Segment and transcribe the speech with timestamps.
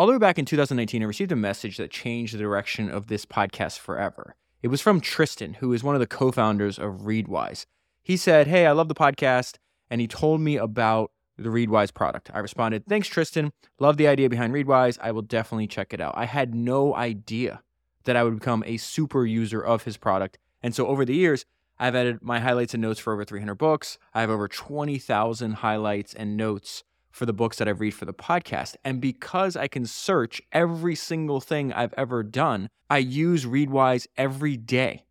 [0.00, 3.08] All the way back in 2019, I received a message that changed the direction of
[3.08, 4.34] this podcast forever.
[4.62, 7.66] It was from Tristan, who is one of the co founders of Readwise.
[8.02, 9.58] He said, Hey, I love the podcast.
[9.90, 12.30] And he told me about the Readwise product.
[12.32, 13.52] I responded, Thanks, Tristan.
[13.78, 14.98] Love the idea behind Readwise.
[15.02, 16.14] I will definitely check it out.
[16.16, 17.60] I had no idea
[18.04, 20.38] that I would become a super user of his product.
[20.62, 21.44] And so over the years,
[21.78, 23.98] I've added my highlights and notes for over 300 books.
[24.14, 28.14] I have over 20,000 highlights and notes for the books that I read for the
[28.14, 28.76] podcast.
[28.84, 34.56] And because I can search every single thing I've ever done, I use Readwise every
[34.56, 35.04] day.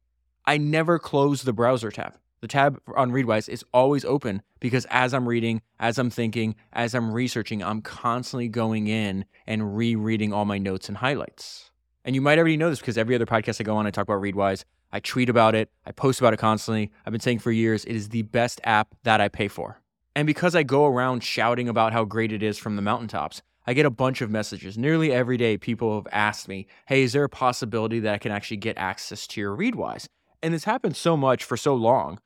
[0.45, 2.15] I never close the browser tab.
[2.41, 6.95] The tab on Readwise is always open because as I'm reading, as I'm thinking, as
[6.95, 11.71] I'm researching, I'm constantly going in and rereading all my notes and highlights.
[12.05, 14.03] And you might already know this because every other podcast I go on, I talk
[14.03, 14.63] about Readwise.
[14.91, 15.69] I tweet about it.
[15.85, 16.91] I post about it constantly.
[17.05, 19.81] I've been saying for years, it is the best app that I pay for.
[20.19, 23.71] And because I go around shouting about how great it is from the mountaintops, I
[23.71, 24.77] get a bunch of messages.
[24.77, 28.33] Nearly every day, people have asked me, Hey, is there a possibility that I can
[28.33, 30.07] actually get access to your Readwise?
[30.43, 32.19] And this happened so much for so long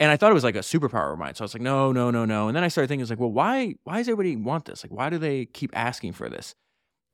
[0.00, 1.36] and I thought it was like a superpower of mine.
[1.36, 2.48] So I was like, no, no, no, no.
[2.48, 4.82] And then I started thinking, it's like, well, why, why does everybody want this?
[4.82, 6.52] Like, why do they keep asking for this?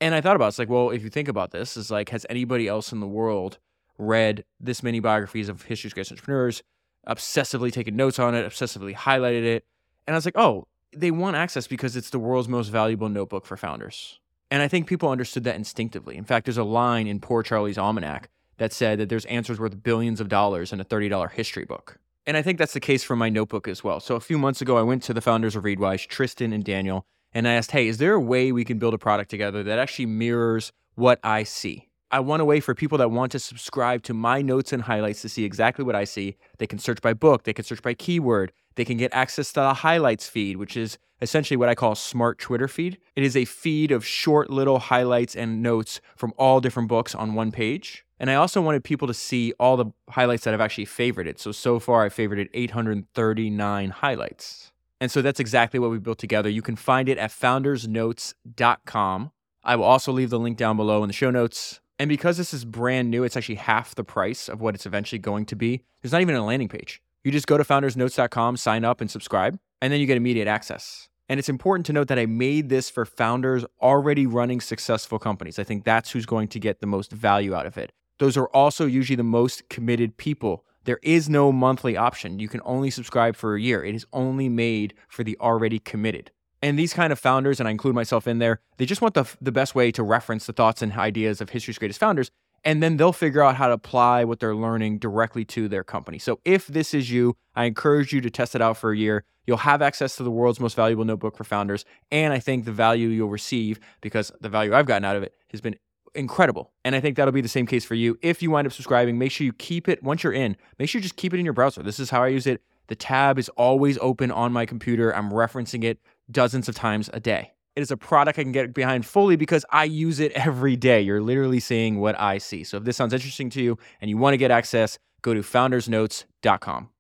[0.01, 2.09] And I thought about it, it's like, well, if you think about this, is like,
[2.09, 3.59] has anybody else in the world
[3.99, 6.63] read this many biographies of history's greatest entrepreneurs,
[7.07, 9.67] obsessively taken notes on it, obsessively highlighted it?
[10.07, 13.47] And I was like, oh, they want access because it's the world's most valuable notebook
[13.47, 14.21] for founders.
[14.51, 16.17] And I think people understood that instinctively.
[16.17, 18.29] In fact, there's a line in Poor Charlie's Almanac
[18.59, 21.99] that said that there's answers worth billions of dollars in a $30 history book.
[22.27, 23.99] And I think that's the case for my notebook as well.
[23.99, 27.05] So a few months ago, I went to the founders of Readwise, Tristan and Daniel,
[27.33, 29.79] and I asked, hey, is there a way we can build a product together that
[29.79, 31.89] actually mirrors what I see?
[32.11, 35.23] I want a way for people that want to subscribe to my notes and highlights
[35.23, 36.37] to see exactly what I see.
[36.59, 39.61] They can search by book, they can search by keyword, they can get access to
[39.61, 42.99] the highlights feed, which is essentially what I call smart Twitter feed.
[43.15, 47.35] It is a feed of short little highlights and notes from all different books on
[47.35, 48.05] one page.
[48.19, 51.39] And I also wanted people to see all the highlights that I've actually favorited.
[51.39, 54.73] So, so far, I favorited 839 highlights.
[55.01, 56.49] And so that's exactly what we built together.
[56.49, 59.33] You can find it at foundersnotes.com.
[59.65, 61.81] I will also leave the link down below in the show notes.
[61.99, 65.19] And because this is brand new, it's actually half the price of what it's eventually
[65.19, 65.85] going to be.
[66.01, 67.03] There's not even a landing page.
[67.25, 71.09] You just go to foundersnotes.com, sign up, and subscribe, and then you get immediate access.
[71.29, 75.59] And it's important to note that I made this for founders already running successful companies.
[75.59, 78.47] I think that's who's going to get the most value out of it those are
[78.55, 80.65] also usually the most committed people.
[80.85, 82.39] There is no monthly option.
[82.39, 83.85] You can only subscribe for a year.
[83.85, 86.31] It is only made for the already committed.
[86.63, 89.29] And these kind of founders, and I include myself in there, they just want the,
[89.41, 92.31] the best way to reference the thoughts and ideas of history's greatest founders.
[92.65, 96.19] And then they'll figure out how to apply what they're learning directly to their company.
[96.19, 99.25] So if this is you, I encourage you to test it out for a year.
[99.47, 101.85] You'll have access to the world's most valuable notebook for founders.
[102.13, 105.35] And I think the value you'll receive, because the value I've gotten out of it
[105.51, 105.77] has been
[106.15, 106.71] incredible.
[106.85, 108.17] And I think that'll be the same case for you.
[108.23, 111.01] If you wind up subscribing, make sure you keep it once you're in, make sure
[111.01, 111.83] you just keep it in your browser.
[111.83, 112.63] This is how I use it.
[112.87, 115.15] The tab is always open on my computer.
[115.15, 115.99] I'm referencing it
[116.31, 117.53] dozens of times a day.
[117.75, 121.01] It is a product I can get behind fully because I use it every day.
[121.01, 122.65] You're literally seeing what I see.
[122.65, 125.41] So if this sounds interesting to you and you want to get access, go to
[125.41, 126.91] foundersnotes.com.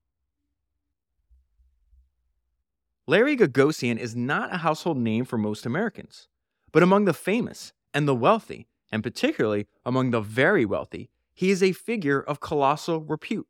[3.06, 6.28] Larry Gagosian is not a household name for most Americans,
[6.70, 11.62] but among the famous and the wealthy, and particularly among the very wealthy, he is
[11.62, 13.48] a figure of colossal repute.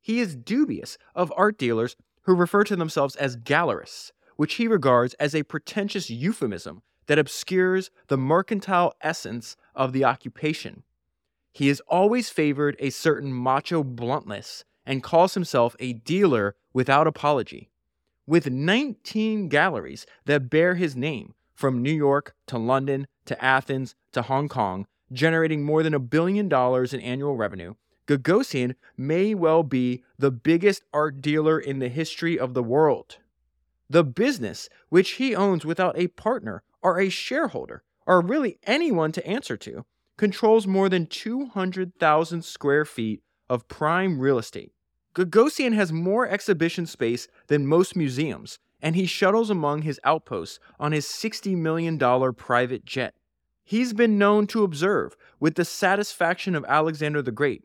[0.00, 5.14] He is dubious of art dealers who refer to themselves as gallerists, which he regards
[5.14, 10.82] as a pretentious euphemism that obscures the mercantile essence of the occupation.
[11.52, 17.70] He has always favored a certain macho bluntness and calls himself a dealer without apology.
[18.26, 24.22] With 19 galleries that bear his name, from New York to London to Athens to
[24.22, 27.74] Hong Kong, generating more than a billion dollars in annual revenue,
[28.06, 33.18] Gagosian may well be the biggest art dealer in the history of the world.
[33.88, 39.26] The business, which he owns without a partner or a shareholder, or really anyone to
[39.26, 39.84] answer to,
[40.16, 44.72] controls more than 200,000 square feet of prime real estate.
[45.14, 50.92] Gagosian has more exhibition space than most museums, and he shuttles among his outposts on
[50.92, 51.98] his $60 million
[52.34, 53.14] private jet.
[53.64, 57.64] He's been known to observe, with the satisfaction of Alexander the Great,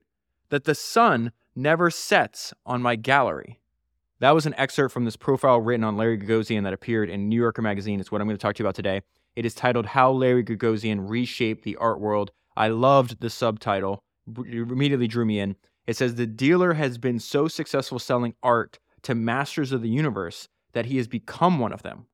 [0.50, 3.59] that the sun never sets on my gallery.
[4.22, 7.38] That was an excerpt from this profile written on Larry Gagosian that appeared in New
[7.38, 8.02] Yorker magazine.
[8.02, 9.02] It's what I'm going to talk to you about today.
[9.38, 12.32] It is titled How Larry Gagosian Reshaped the Art World.
[12.58, 15.56] I loved the subtitle, it immediately drew me in.
[15.88, 20.50] It says the dealer has been so successful selling art to masters of the universe
[20.74, 22.08] that he has become one of them.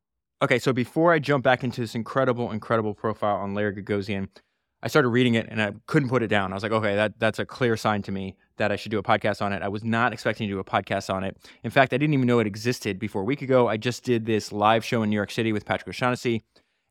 [0.44, 4.28] Okay, so before I jump back into this incredible, incredible profile on Larry Gagosian,
[4.86, 6.52] I started reading it and I couldn't put it down.
[6.52, 9.00] I was like, okay, that, that's a clear sign to me that I should do
[9.00, 9.64] a podcast on it.
[9.64, 11.36] I was not expecting to do a podcast on it.
[11.64, 13.68] In fact, I didn't even know it existed before a week ago.
[13.68, 16.44] I just did this live show in New York City with Patrick O'Shaughnessy.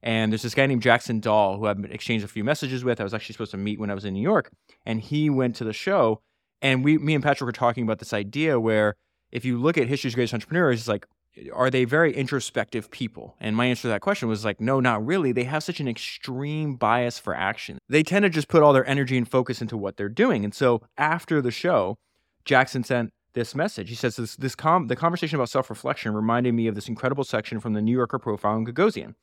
[0.02, 3.00] And there's this guy named Jackson Dahl who I've exchanged a few messages with.
[3.00, 4.50] I was actually supposed to meet when I was in New York,
[4.84, 6.20] and he went to the show.
[6.60, 8.96] And we, me and Patrick were talking about this idea where
[9.30, 11.06] if you look at history's greatest entrepreneurs, it's like,
[11.52, 13.36] are they very introspective people?
[13.40, 15.32] And my answer to that question was like, no, not really.
[15.32, 17.78] They have such an extreme bias for action.
[17.88, 20.44] They tend to just put all their energy and focus into what they're doing.
[20.44, 21.98] And so after the show,
[22.44, 23.88] Jackson sent this message.
[23.88, 27.58] He says this, this com- the conversation about self-reflection reminded me of this incredible section
[27.58, 29.14] from the New Yorker profile on Gagosian.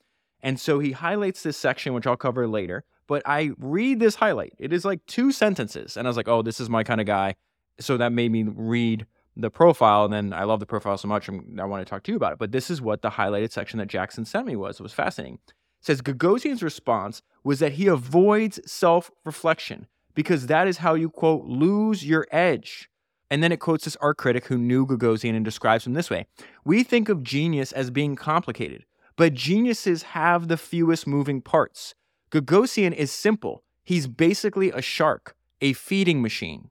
[0.41, 2.83] And so he highlights this section, which I'll cover later.
[3.07, 4.53] But I read this highlight.
[4.57, 5.95] It is like two sentences.
[5.95, 7.35] And I was like, oh, this is my kind of guy.
[7.79, 9.05] So that made me read
[9.41, 10.05] the profile.
[10.05, 12.33] And then I love the profile so much, I want to talk to you about
[12.33, 12.39] it.
[12.39, 14.79] But this is what the highlighted section that Jackson sent me was.
[14.79, 15.39] It was fascinating.
[15.47, 21.09] It says Gagosian's response was that he avoids self reflection because that is how you,
[21.09, 22.89] quote, lose your edge.
[23.29, 26.27] And then it quotes this art critic who knew Gagosian and describes him this way
[26.65, 28.85] We think of genius as being complicated,
[29.15, 31.95] but geniuses have the fewest moving parts.
[32.31, 33.63] Gagosian is simple.
[33.83, 36.69] He's basically a shark, a feeding machine.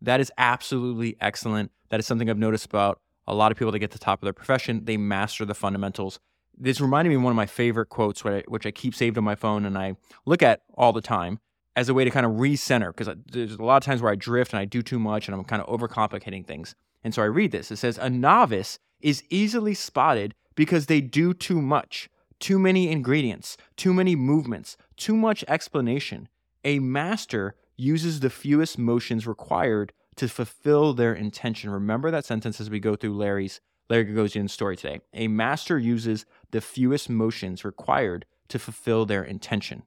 [0.00, 1.70] That is absolutely excellent.
[1.92, 4.22] That is something I've noticed about a lot of people that get to the top
[4.22, 4.86] of their profession.
[4.86, 6.20] They master the fundamentals.
[6.56, 9.34] This reminded me of one of my favorite quotes, which I, keep saved on my
[9.34, 11.38] phone and I look at all the time
[11.76, 14.14] as a way to kind of recenter because there's a lot of times where I
[14.14, 16.74] drift and I do too much and I'm kind of overcomplicating things.
[17.04, 17.70] And so I read this.
[17.70, 22.08] It says, A novice is easily spotted because they do too much,
[22.40, 26.30] too many ingredients, too many movements, too much explanation.
[26.64, 31.70] A master uses the fewest motions required to fulfill their intention.
[31.70, 35.00] Remember that sentence as we go through Larry's Larry Gagosian's story today.
[35.12, 39.82] A master uses the fewest motions required to fulfill their intention.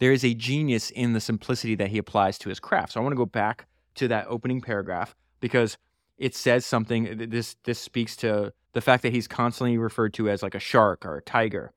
[0.00, 2.92] There is a genius in the simplicity that he applies to his craft.
[2.92, 3.66] So I want to go back
[3.96, 5.76] to that opening paragraph because
[6.18, 7.28] it says something.
[7.30, 11.04] This this speaks to the fact that he's constantly referred to as like a shark
[11.04, 11.72] or a tiger.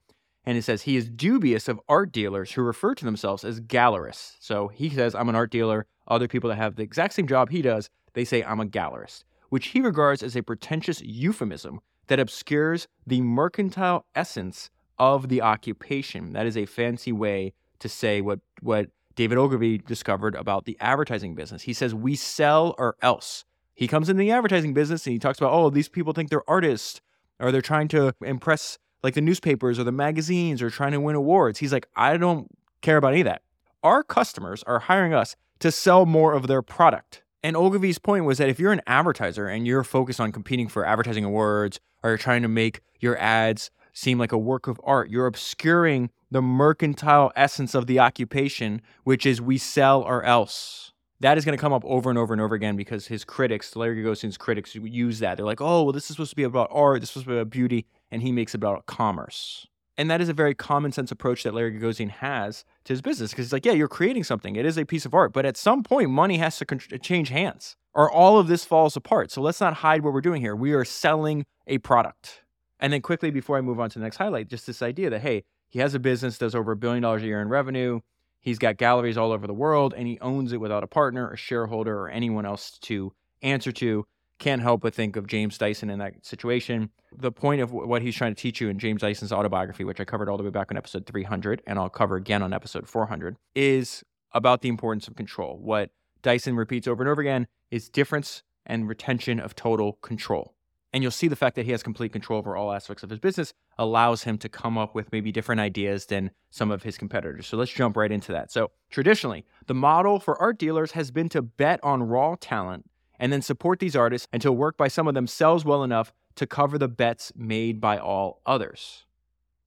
[0.46, 4.36] And it says he is dubious of art dealers who refer to themselves as gallerists.
[4.40, 5.86] So he says, I'm an art dealer.
[6.12, 9.24] Other people that have the exact same job he does, they say, I'm a gallerist,
[9.48, 14.70] which he regards as a pretentious euphemism that obscures the mercantile essence
[15.00, 16.34] of the occupation.
[16.34, 21.34] That is a fancy way to say what, what David Ogilvy discovered about the advertising
[21.34, 21.62] business.
[21.62, 23.46] He says, We sell or else.
[23.74, 26.48] He comes in the advertising business and he talks about, oh, these people think they're
[26.50, 27.00] artists
[27.40, 31.16] or they're trying to impress like the newspapers or the magazines or trying to win
[31.16, 31.60] awards.
[31.60, 32.48] He's like, I don't
[32.82, 33.44] care about any of that.
[33.82, 37.24] Our customers are hiring us to sell more of their product.
[37.44, 40.86] And Ogilvy's point was that if you're an advertiser and you're focused on competing for
[40.86, 45.10] advertising awards or you're trying to make your ads seem like a work of art,
[45.10, 50.92] you're obscuring the mercantile essence of the occupation, which is we sell or else
[51.22, 53.76] that is going to come up over and over and over again because his critics,
[53.76, 55.38] Larry Gagosian's critics, use that.
[55.38, 57.30] They're like, oh, well, this is supposed to be about art, this is supposed to
[57.30, 59.68] be about beauty, and he makes it about commerce.
[59.98, 63.32] And that is a very common sense approach that Larry Gagosian has to his business
[63.32, 64.56] because he's like, yeah, you're creating something.
[64.56, 67.30] It is a piece of art, but at some point, money has to con- change
[67.30, 69.32] hands or all of this falls apart.
[69.32, 70.56] So let's not hide what we're doing here.
[70.56, 72.44] We are selling a product.
[72.80, 75.22] And then quickly, before I move on to the next highlight, just this idea that,
[75.22, 78.00] hey, he has a business, does over a billion dollars a year in revenue.
[78.40, 81.38] He's got galleries all over the world and he owns it without a partner, a
[81.38, 84.06] shareholder, or anyone else to answer to.
[84.42, 86.90] Can't help but think of James Dyson in that situation.
[87.16, 90.04] The point of what he's trying to teach you in James Dyson's autobiography, which I
[90.04, 93.38] covered all the way back on episode 300, and I'll cover again on episode 400,
[93.54, 95.60] is about the importance of control.
[95.62, 95.92] What
[96.24, 100.56] Dyson repeats over and over again is difference and retention of total control.
[100.92, 103.20] And you'll see the fact that he has complete control over all aspects of his
[103.20, 107.46] business allows him to come up with maybe different ideas than some of his competitors.
[107.46, 108.52] So let's jump right into that.
[108.52, 112.90] So, traditionally, the model for art dealers has been to bet on raw talent
[113.22, 116.46] and then support these artists until work by some of them sells well enough to
[116.46, 119.06] cover the bets made by all others.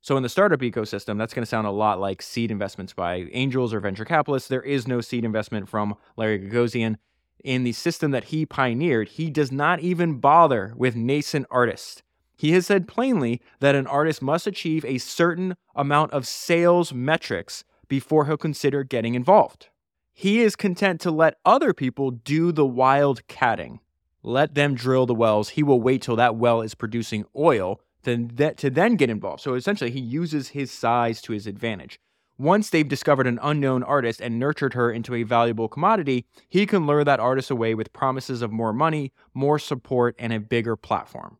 [0.02, 3.26] So, in the startup ecosystem, that's going to sound a lot like seed investments by
[3.32, 4.50] angels or venture capitalists.
[4.50, 6.96] There is no seed investment from Larry Gagosian
[7.44, 12.02] in the system that he pioneered, he does not even bother with nascent artists.
[12.37, 17.62] He has said plainly that an artist must achieve a certain amount of sales metrics
[17.87, 19.68] before he'll consider getting involved.
[20.16, 23.80] He is content to let other people do the wild catting.
[24.23, 25.50] Let them drill the wells.
[25.50, 29.42] He will wait till that well is producing oil to, to then get involved.
[29.42, 31.99] So essentially, he uses his size to his advantage.
[32.38, 36.87] Once they've discovered an unknown artist and nurtured her into a valuable commodity, he can
[36.87, 41.38] lure that artist away with promises of more money, more support, and a bigger platform.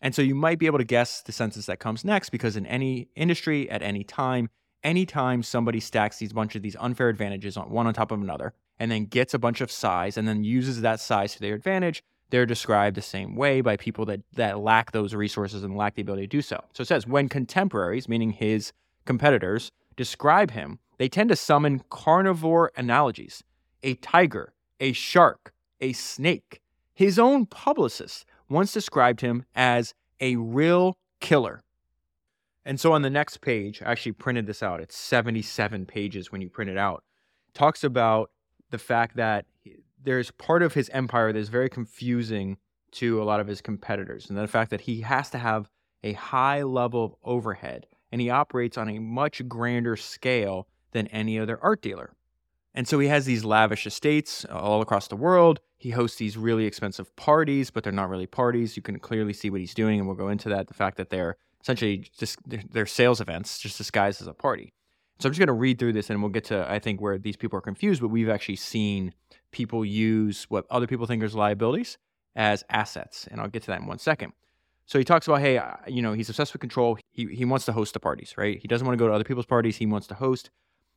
[0.00, 2.66] And so you might be able to guess the sentence that comes next because in
[2.66, 4.50] any industry, at any time,
[4.84, 8.52] anytime somebody stacks these bunch of these unfair advantages on one on top of another
[8.78, 12.04] and then gets a bunch of size and then uses that size to their advantage,
[12.30, 16.02] they're described the same way by people that that lack those resources and lack the
[16.02, 16.62] ability to do so.
[16.72, 18.72] So it says when contemporaries, meaning his
[19.04, 23.42] competitors, describe him, they tend to summon carnivore analogies.
[23.82, 26.60] A tiger, a shark, a snake.
[26.94, 31.63] His own publicist once described him as a real killer.
[32.64, 34.80] And so on the next page, I actually printed this out.
[34.80, 37.04] It's 77 pages when you print it out.
[37.52, 38.30] Talks about
[38.70, 39.46] the fact that
[40.02, 42.58] there's part of his empire that is very confusing
[42.92, 45.68] to a lot of his competitors, and the fact that he has to have
[46.02, 51.38] a high level of overhead and he operates on a much grander scale than any
[51.38, 52.14] other art dealer.
[52.72, 55.60] And so he has these lavish estates all across the world.
[55.76, 58.76] He hosts these really expensive parties, but they're not really parties.
[58.76, 60.68] You can clearly see what he's doing, and we'll go into that.
[60.68, 64.72] The fact that they're essentially just they're sales events, just disguised as a party.
[65.18, 67.18] So I'm just going to read through this, and we'll get to I think where
[67.18, 68.00] these people are confused.
[68.00, 69.14] But we've actually seen
[69.50, 71.96] people use what other people think is liabilities
[72.36, 74.32] as assets, and I'll get to that in one second.
[74.86, 76.98] So he talks about, hey, you know, he's obsessed with control.
[77.10, 78.58] He he wants to host the parties, right?
[78.60, 79.76] He doesn't want to go to other people's parties.
[79.76, 80.50] He wants to host,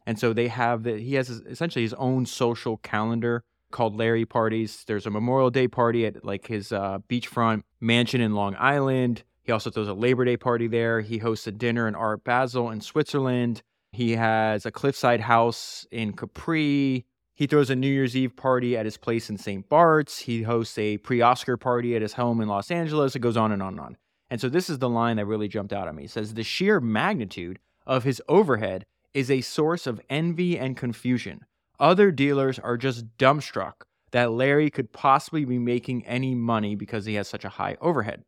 [0.06, 1.00] and so they have that.
[1.00, 4.84] He has essentially his own social calendar called Larry Parties.
[4.88, 9.24] There's a Memorial Day party at like his uh, beachfront mansion in Long Island.
[9.48, 11.00] He also throws a Labor Day party there.
[11.00, 13.64] He hosts a dinner in Art Basel in Switzerland.
[13.94, 17.06] He has a cliffside house in Capri.
[17.34, 19.68] He throws a New Year's Eve party at his place in St.
[19.70, 20.20] Bart's.
[20.20, 23.16] He hosts a pre Oscar party at his home in Los Angeles.
[23.16, 23.98] It goes on and on and on.
[24.30, 26.04] And so this is the line that really jumped out at me.
[26.04, 31.46] It says, The sheer magnitude of his overhead is a source of envy and confusion.
[31.80, 37.14] Other dealers are just dumbstruck that Larry could possibly be making any money because he
[37.14, 38.26] has such a high overhead.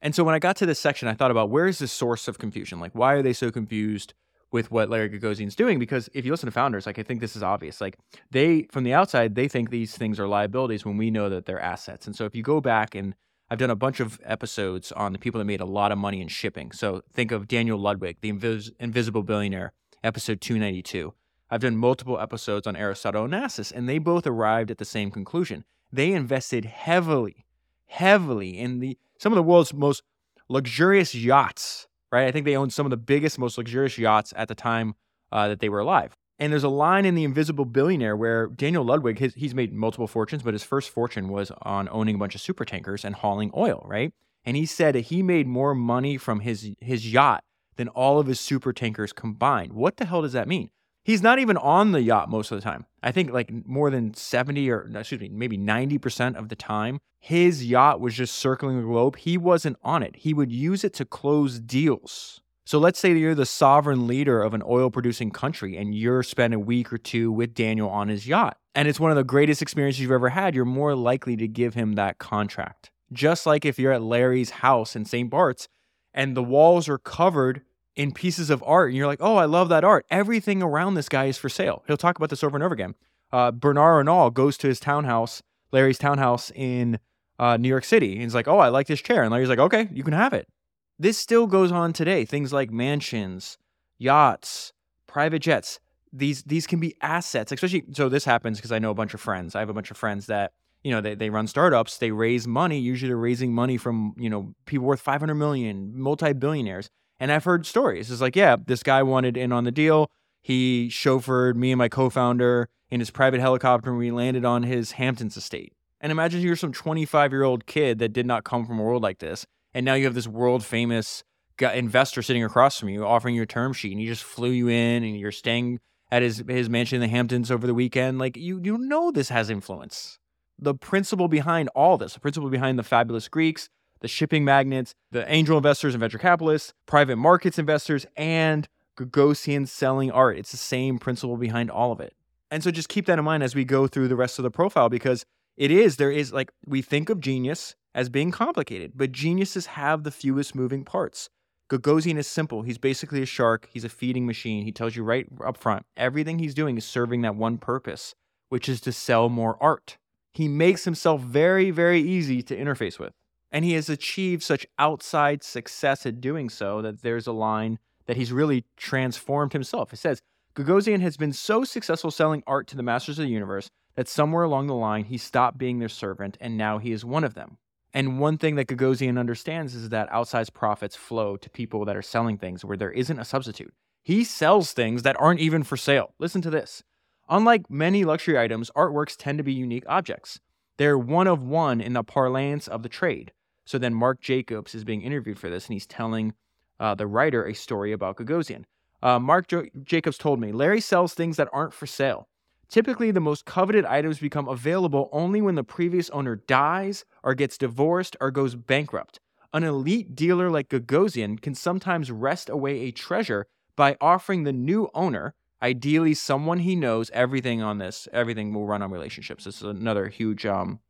[0.00, 2.28] And so when I got to this section, I thought about where is the source
[2.28, 2.80] of confusion?
[2.80, 4.14] Like, why are they so confused?
[4.50, 7.36] with what Larry Gagosian's doing because if you listen to founders, like I think this
[7.36, 7.80] is obvious.
[7.80, 7.98] Like
[8.30, 11.60] they from the outside, they think these things are liabilities when we know that they're
[11.60, 12.06] assets.
[12.06, 13.14] And so if you go back and
[13.50, 16.20] I've done a bunch of episodes on the people that made a lot of money
[16.20, 16.70] in shipping.
[16.72, 19.72] So think of Daniel Ludwig, the invis- invisible billionaire,
[20.04, 21.14] episode 292.
[21.50, 25.64] I've done multiple episodes on Aristotle Onassis, and they both arrived at the same conclusion.
[25.90, 27.46] They invested heavily,
[27.86, 30.02] heavily in the some of the world's most
[30.48, 32.26] luxurious yachts right?
[32.26, 34.94] I think they owned some of the biggest, most luxurious yachts at the time
[35.32, 36.12] uh, that they were alive.
[36.38, 40.06] And there's a line in The Invisible Billionaire where Daniel Ludwig, his, he's made multiple
[40.06, 43.50] fortunes, but his first fortune was on owning a bunch of super tankers and hauling
[43.56, 44.12] oil, right?
[44.44, 47.42] And he said that he made more money from his his yacht
[47.76, 49.72] than all of his super tankers combined.
[49.72, 50.70] What the hell does that mean?
[51.08, 52.84] He's not even on the yacht most of the time.
[53.02, 57.64] I think like more than 70 or excuse me, maybe 90% of the time, his
[57.64, 59.16] yacht was just circling the globe.
[59.16, 60.16] He wasn't on it.
[60.16, 62.42] He would use it to close deals.
[62.66, 66.52] So let's say you're the sovereign leader of an oil producing country and you're spend
[66.52, 68.58] a week or two with Daniel on his yacht.
[68.74, 70.54] And it's one of the greatest experiences you've ever had.
[70.54, 72.90] You're more likely to give him that contract.
[73.14, 75.30] Just like if you're at Larry's house in St.
[75.30, 75.68] Bart's
[76.12, 77.62] and the walls are covered
[77.98, 80.06] in pieces of art and you're like, oh, I love that art.
[80.08, 81.82] Everything around this guy is for sale.
[81.88, 82.94] He'll talk about this over and over again.
[83.32, 87.00] Uh, Bernard Arnault goes to his townhouse, Larry's townhouse in
[87.40, 88.12] uh, New York City.
[88.12, 89.24] And he's like, oh, I like this chair.
[89.24, 90.48] And Larry's like, okay, you can have it.
[90.96, 92.24] This still goes on today.
[92.24, 93.58] Things like mansions,
[93.98, 94.72] yachts,
[95.08, 95.80] private jets.
[96.12, 97.84] These these can be assets, especially.
[97.92, 99.54] So this happens because I know a bunch of friends.
[99.54, 100.52] I have a bunch of friends that
[100.82, 101.98] you know they, they run startups.
[101.98, 102.78] They raise money.
[102.78, 106.88] Usually they're raising money from you know people worth 500 million, multi billionaires
[107.20, 108.10] and I've heard stories.
[108.10, 110.10] It's like, yeah, this guy wanted in on the deal.
[110.42, 114.62] He chauffeured me and my co founder in his private helicopter and we landed on
[114.62, 115.72] his Hamptons estate.
[116.00, 119.02] And imagine you're some 25 year old kid that did not come from a world
[119.02, 119.46] like this.
[119.74, 121.24] And now you have this world famous
[121.60, 124.68] investor sitting across from you offering you a term sheet and he just flew you
[124.68, 128.18] in and you're staying at his, his mansion in the Hamptons over the weekend.
[128.18, 130.18] Like, you, you know, this has influence.
[130.58, 133.68] The principle behind all this, the principle behind the fabulous Greeks,
[134.00, 140.10] the shipping magnates, the angel investors and venture capitalists, private markets investors, and Gagosian selling
[140.10, 140.38] art.
[140.38, 142.14] It's the same principle behind all of it.
[142.50, 144.50] And so just keep that in mind as we go through the rest of the
[144.50, 145.24] profile because
[145.56, 150.04] it is, there is like, we think of genius as being complicated, but geniuses have
[150.04, 151.28] the fewest moving parts.
[151.70, 152.62] Gagosian is simple.
[152.62, 153.68] He's basically a shark.
[153.70, 154.64] He's a feeding machine.
[154.64, 158.14] He tells you right up front everything he's doing is serving that one purpose,
[158.48, 159.98] which is to sell more art.
[160.32, 163.12] He makes himself very, very easy to interface with.
[163.50, 168.16] And he has achieved such outside success at doing so that there's a line that
[168.16, 169.92] he's really transformed himself.
[169.92, 170.20] It says,
[170.54, 174.42] Gagosian has been so successful selling art to the masters of the universe that somewhere
[174.42, 177.58] along the line he stopped being their servant and now he is one of them.
[177.94, 182.02] And one thing that Gagosian understands is that outsized profits flow to people that are
[182.02, 183.72] selling things where there isn't a substitute.
[184.02, 186.14] He sells things that aren't even for sale.
[186.18, 186.82] Listen to this.
[187.28, 190.40] Unlike many luxury items, artworks tend to be unique objects.
[190.76, 193.32] They're one of one in the parlance of the trade.
[193.68, 196.32] So then Marc Jacobs is being interviewed for this, and he's telling
[196.80, 198.64] uh, the writer a story about Gagosian.
[199.02, 202.28] Uh, Marc jo- Jacobs told me Larry sells things that aren't for sale.
[202.70, 207.58] Typically, the most coveted items become available only when the previous owner dies or gets
[207.58, 209.20] divorced or goes bankrupt.
[209.52, 213.44] An elite dealer like Gagosian can sometimes wrest away a treasure
[213.76, 218.08] by offering the new owner, ideally someone he knows, everything on this.
[218.14, 219.44] Everything will run on relationships.
[219.44, 220.80] This is another huge, um,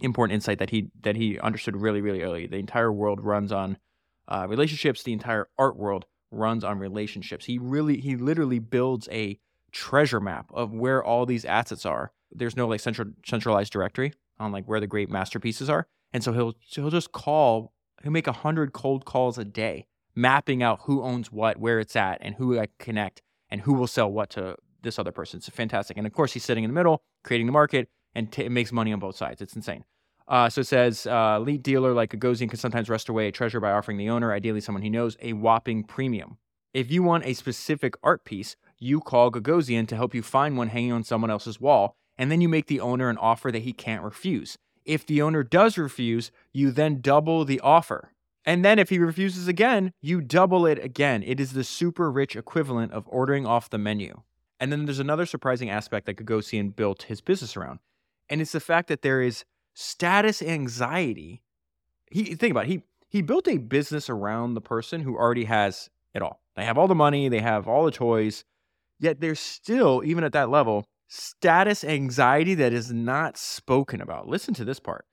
[0.00, 2.46] important insight that he that he understood really, really early.
[2.46, 3.78] The entire world runs on
[4.28, 5.02] uh, relationships.
[5.02, 7.46] The entire art world runs on relationships.
[7.46, 9.38] He really, he literally builds a
[9.72, 12.12] treasure map of where all these assets are.
[12.32, 16.32] There's no like central centralized directory on like where the great masterpieces are, and so
[16.32, 17.72] he'll he'll just call.
[18.02, 21.96] He'll make a hundred cold calls a day, mapping out who owns what, where it's
[21.96, 25.38] at, and who I connect, and who will sell what to this other person.
[25.38, 28.44] It's fantastic, and of course he's sitting in the middle, creating the market, and t-
[28.44, 29.40] it makes money on both sides.
[29.40, 29.84] It's insane.
[30.28, 33.58] Uh, so it says uh, lead dealer like Gagosian can sometimes wrest away a treasure
[33.58, 36.38] by offering the owner, ideally someone he knows, a whopping premium.
[36.72, 40.68] If you want a specific art piece, you call Gagosian to help you find one
[40.68, 43.72] hanging on someone else's wall, and then you make the owner an offer that he
[43.72, 44.56] can't refuse.
[44.84, 48.12] If the owner does refuse, you then double the offer.
[48.44, 51.22] And then if he refuses again, you double it again.
[51.22, 54.22] It is the super rich equivalent of ordering off the menu.
[54.58, 57.80] And then there's another surprising aspect that Gagosian built his business around.
[58.30, 59.44] And it's the fact that there is
[59.74, 61.42] status anxiety.
[62.10, 65.90] He think about it, he he built a business around the person who already has
[66.14, 66.40] it all.
[66.56, 68.44] They have all the money, they have all the toys,
[69.00, 74.28] Yet there's still, even at that level, status anxiety that is not spoken about.
[74.28, 75.06] Listen to this part.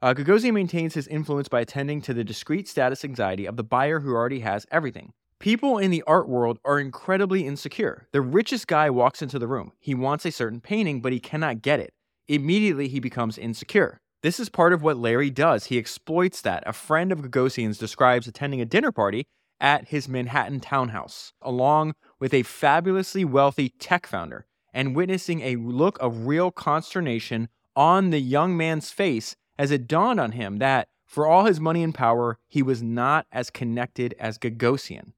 [0.00, 4.00] Uh, Gagosian maintains his influence by attending to the discreet status anxiety of the buyer
[4.00, 5.12] who already has everything.
[5.38, 8.08] People in the art world are incredibly insecure.
[8.12, 9.72] The richest guy walks into the room.
[9.78, 11.92] He wants a certain painting, but he cannot get it.
[12.28, 14.00] Immediately, he becomes insecure.
[14.22, 15.66] This is part of what Larry does.
[15.66, 16.62] He exploits that.
[16.66, 19.26] A friend of Gagosian's describes attending a dinner party
[19.60, 25.98] at his Manhattan townhouse, along with a fabulously wealthy tech founder, and witnessing a look
[26.00, 31.26] of real consternation on the young man's face as it dawned on him that, for
[31.26, 35.12] all his money and power, he was not as connected as Gagosian.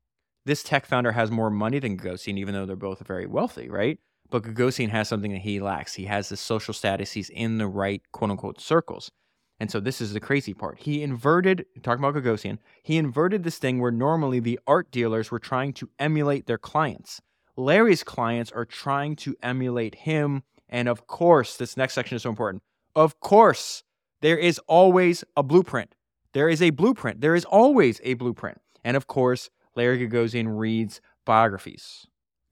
[0.44, 3.98] This tech founder has more money than Gagosian, even though they're both very wealthy, right?
[4.30, 5.94] But Gagosian has something that he lacks.
[5.94, 7.12] He has the social status.
[7.12, 9.10] He's in the right quote unquote circles.
[9.58, 10.78] And so this is the crazy part.
[10.80, 15.38] He inverted, talking about Gagosian, he inverted this thing where normally the art dealers were
[15.38, 17.22] trying to emulate their clients.
[17.56, 20.42] Larry's clients are trying to emulate him.
[20.68, 22.62] And of course, this next section is so important.
[22.94, 23.82] Of course,
[24.20, 25.94] there is always a blueprint.
[26.34, 27.22] There is a blueprint.
[27.22, 28.60] There is always a blueprint.
[28.84, 32.06] And of course, Larry Gagosian reads biographies.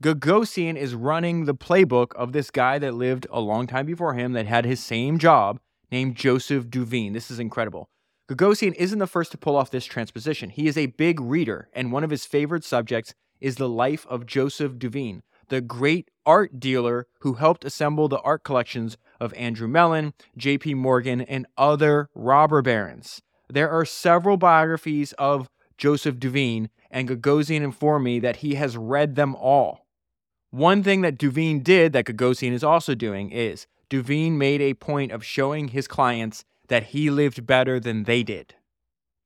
[0.05, 4.35] Gagosian is running the playbook of this guy that lived a long time before him
[4.35, 5.59] that had his same job
[5.91, 7.15] named Joseph Duveen.
[7.15, 7.89] This is incredible.
[8.29, 10.51] Gagosian isn't the first to pull off this transposition.
[10.51, 14.27] He is a big reader, and one of his favorite subjects is the life of
[14.27, 20.13] Joseph Duveen, the great art dealer who helped assemble the art collections of Andrew Mellon,
[20.37, 20.75] J.P.
[20.75, 23.23] Morgan, and other robber barons.
[23.49, 29.15] There are several biographies of Joseph Duveen, and Gagosian informed me that he has read
[29.15, 29.84] them all.
[30.55, 35.11] One thing that Duveen did that Gagosian is also doing is Duveen made a point
[35.11, 38.55] of showing his clients that he lived better than they did.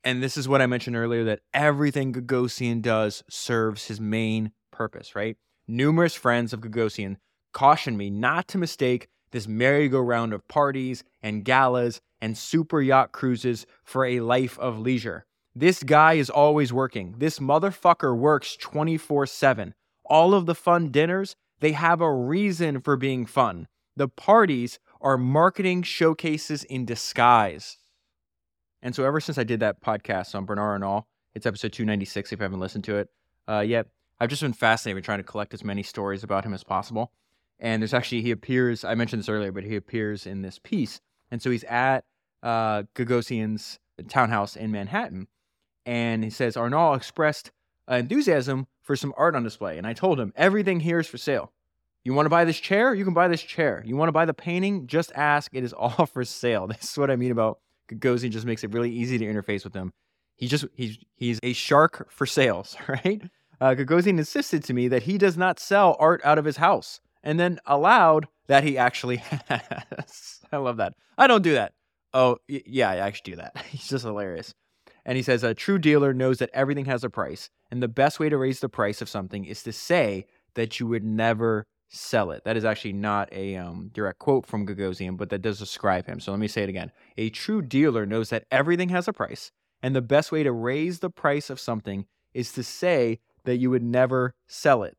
[0.03, 5.15] And this is what I mentioned earlier that everything Gagosian does serves his main purpose,
[5.15, 5.37] right?
[5.67, 7.17] Numerous friends of Gagosian
[7.53, 13.67] caution me not to mistake this merry-go-round of parties and galas and super yacht cruises
[13.85, 15.27] for a life of leisure.
[15.55, 17.17] This guy is always working.
[17.19, 19.75] This motherfucker works 24 7.
[20.09, 23.69] All of the fun dinners, they have a reason for being fun.
[23.97, 27.79] The parties are marketing showcases in disguise.
[28.83, 32.39] And so ever since I did that podcast on Bernard Arnault, it's episode 296 if
[32.39, 33.09] you haven't listened to it
[33.49, 33.87] uh, yet,
[34.21, 37.13] I've just been fascinated with trying to collect as many stories about him as possible.
[37.59, 41.01] And there's actually, he appears, I mentioned this earlier, but he appears in this piece.
[41.31, 42.05] And so he's at
[42.43, 45.29] uh, Gagosian's townhouse in Manhattan.
[45.87, 47.51] And he says, Arnault expressed
[47.89, 49.77] enthusiasm for some art on display.
[49.77, 51.53] And I told him, everything here is for sale.
[52.05, 52.95] You want to buy this chair?
[52.95, 53.83] You can buy this chair.
[53.85, 54.87] You want to buy the painting?
[54.87, 55.55] Just ask.
[55.55, 56.67] It is all for sale.
[56.67, 57.59] This is what I mean about
[57.93, 59.93] Gagosian just makes it really easy to interface with him.
[60.37, 63.21] He just he's he's a shark for sales, right?
[63.61, 67.01] Uh, Gagosian insisted to me that he does not sell art out of his house,
[67.23, 69.17] and then allowed that he actually
[69.49, 70.41] has.
[70.51, 70.95] I love that.
[71.19, 71.75] I don't do that.
[72.15, 73.59] Oh, yeah, I actually do that.
[73.69, 74.55] He's just hilarious.
[75.05, 78.19] And he says a true dealer knows that everything has a price, and the best
[78.19, 82.31] way to raise the price of something is to say that you would never sell
[82.31, 82.45] it.
[82.45, 86.21] That is actually not a um, direct quote from Gagosian, but that does describe him.
[86.21, 86.93] So let me say it again.
[87.17, 89.53] A true dealer knows that everything has a price,
[89.83, 93.71] and the best way to raise the price of something is to say that you
[93.71, 94.97] would never sell it.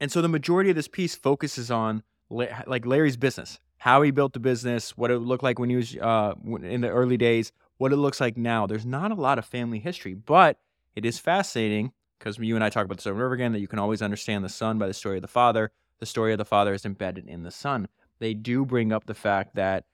[0.00, 4.32] And so the majority of this piece focuses on like Larry's business, how he built
[4.32, 7.92] the business, what it looked like when he was uh, in the early days, what
[7.92, 8.66] it looks like now.
[8.66, 10.58] There's not a lot of family history, but
[10.94, 13.60] it is fascinating because you and I talk about this over and over again that
[13.60, 15.72] you can always understand the son by the story of the father.
[15.98, 17.88] The story of the father is embedded in the son.
[18.18, 19.84] They do bring up the fact that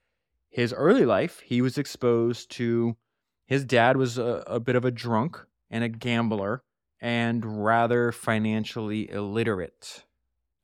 [0.49, 2.95] his early life, he was exposed to
[3.45, 6.63] his dad was a, a bit of a drunk and a gambler
[7.01, 10.03] and rather financially illiterate.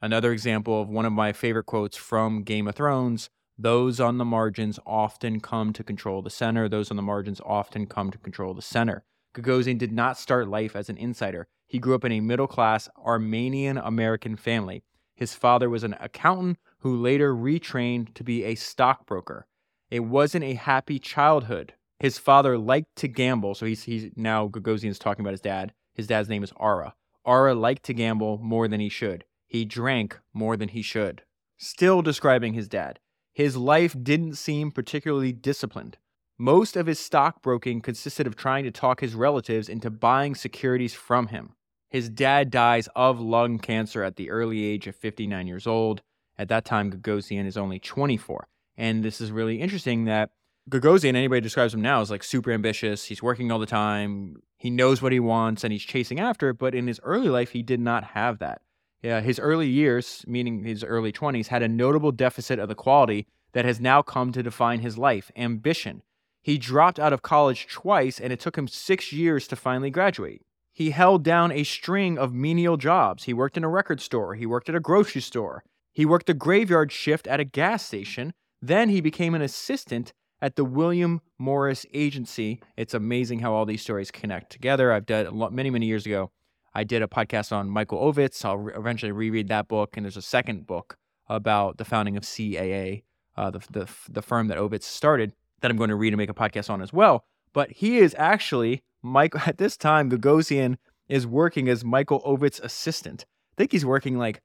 [0.01, 4.25] Another example of one of my favorite quotes from Game of Thrones those on the
[4.25, 6.67] margins often come to control the center.
[6.67, 9.03] Those on the margins often come to control the center.
[9.35, 11.47] Gagosian did not start life as an insider.
[11.67, 14.83] He grew up in a middle class Armenian American family.
[15.13, 19.45] His father was an accountant who later retrained to be a stockbroker.
[19.89, 21.73] It wasn't a happy childhood.
[21.99, 25.73] His father liked to gamble, so he's, he's now Gagosian's talking about his dad.
[25.93, 26.93] His dad's name is Ara.
[27.25, 29.25] Ara liked to gamble more than he should.
[29.47, 31.23] He drank more than he should.
[31.57, 32.99] Still describing his dad.
[33.33, 35.97] His life didn't seem particularly disciplined.
[36.37, 41.27] Most of his stockbroking consisted of trying to talk his relatives into buying securities from
[41.27, 41.55] him.
[41.89, 46.01] His dad dies of lung cancer at the early age of 59 years old.
[46.37, 48.49] At that time, Gagosian is only 24.
[48.77, 50.31] And this is really interesting that
[50.69, 53.05] Gagosian, anybody describes him now, is like super ambitious.
[53.05, 54.41] He's working all the time.
[54.57, 56.57] He knows what he wants and he's chasing after it.
[56.57, 58.61] But in his early life, he did not have that.
[59.01, 63.25] Yeah, his early years, meaning his early 20s, had a notable deficit of the quality
[63.53, 66.01] that has now come to define his life ambition.
[66.45, 70.43] He dropped out of college twice, and it took him six years to finally graduate.
[70.71, 73.23] He held down a string of menial jobs.
[73.23, 76.35] He worked in a record store, he worked at a grocery store, he worked a
[76.35, 78.31] graveyard shift at a gas station.
[78.61, 82.61] Then he became an assistant at the William Morris Agency.
[82.77, 84.91] It's amazing how all these stories connect together.
[84.91, 86.29] I've done many, many years ago.
[86.75, 88.45] I did a podcast on Michael Ovitz.
[88.45, 90.95] I'll re- eventually reread that book, and there's a second book
[91.27, 93.01] about the founding of CAA,
[93.35, 95.33] uh, the, the the firm that Ovitz started,
[95.65, 97.25] that I'm going to read and make a podcast on as well.
[97.51, 100.11] But he is actually Michael at this time.
[100.11, 100.77] Gagosian
[101.09, 103.25] is working as Michael Ovitz's assistant.
[103.53, 104.41] I think he's working like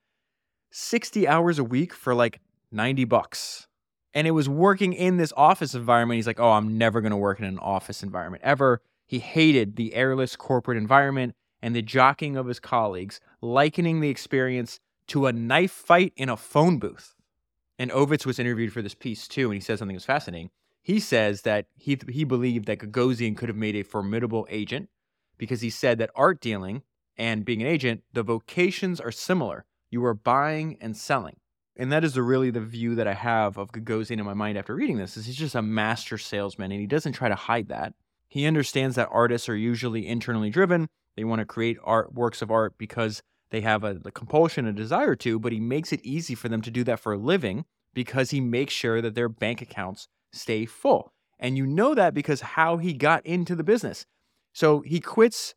[0.70, 2.40] 60 hours a week for like
[2.72, 3.66] 90 bucks.
[4.14, 6.16] And it was working in this office environment.
[6.16, 8.80] He's like, oh, I'm never going to work in an office environment ever.
[9.06, 14.80] He hated the airless corporate environment and the jockeying of his colleagues, likening the experience
[15.09, 17.14] to a knife fight in a phone booth.
[17.78, 20.50] And Ovitz was interviewed for this piece too, and he said something that was fascinating.
[20.90, 24.88] He says that he, he believed that Gagosian could have made a formidable agent
[25.38, 26.83] because he said that art dealing
[27.16, 29.66] and being an agent, the vocations are similar.
[29.88, 31.37] You are buying and selling.
[31.76, 34.59] And that is the, really the view that I have of Gagosian in my mind
[34.59, 37.68] after reading this is he's just a master salesman and he doesn't try to hide
[37.68, 37.94] that.
[38.26, 42.50] He understands that artists are usually internally driven they want to create art works of
[42.50, 43.22] art because
[43.53, 46.62] they have a the compulsion, a desire to, but he makes it easy for them
[46.62, 50.66] to do that for a living because he makes sure that their bank accounts stay
[50.66, 51.12] full.
[51.38, 54.06] And you know that because how he got into the business.
[54.52, 55.54] So he quits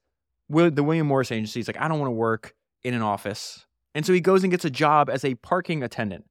[0.48, 1.60] with the William Morris agency.
[1.60, 3.66] He's like, I don't want to work in an office.
[3.96, 6.26] And so he goes and gets a job as a parking attendant.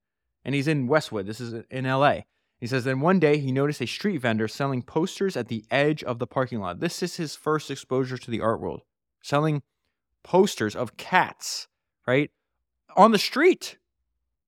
[0.45, 1.27] And he's in Westwood.
[1.27, 2.21] This is in LA.
[2.59, 6.03] He says, then one day he noticed a street vendor selling posters at the edge
[6.05, 6.81] of the parking lot.
[6.81, 8.83] This is his first exposure to the art world
[9.21, 9.63] selling
[10.23, 11.69] posters of cats,
[12.07, 12.31] right?
[12.97, 13.79] On the street.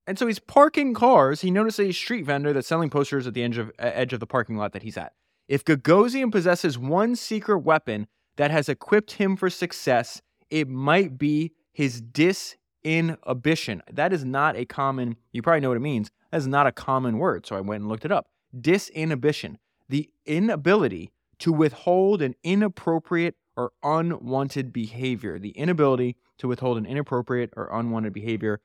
[0.07, 1.40] And so he's parking cars.
[1.40, 4.27] He notices a street vendor that's selling posters at the edge of, edge of the
[4.27, 5.14] parking lot that he's at.
[5.49, 11.53] If Gagosian possesses one secret weapon that has equipped him for success, it might be
[11.73, 13.81] his disinhibition.
[13.90, 16.11] That is not a common, you probably know what it means.
[16.31, 17.47] That is not a common word.
[17.47, 18.27] So I went and looked it up.
[18.59, 19.57] Disinhibition,
[19.88, 25.38] the inability to withhold an inappropriate or unwanted behavior.
[25.38, 28.61] The inability to withhold an inappropriate or unwanted behavior.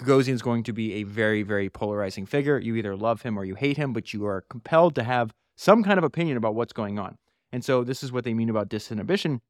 [0.00, 2.58] Gagosian is going to be a very, very polarizing figure.
[2.58, 5.82] You either love him or you hate him, but you are compelled to have some
[5.82, 7.16] kind of opinion about what's going on.
[7.52, 9.40] And so this is what they mean about disinhibition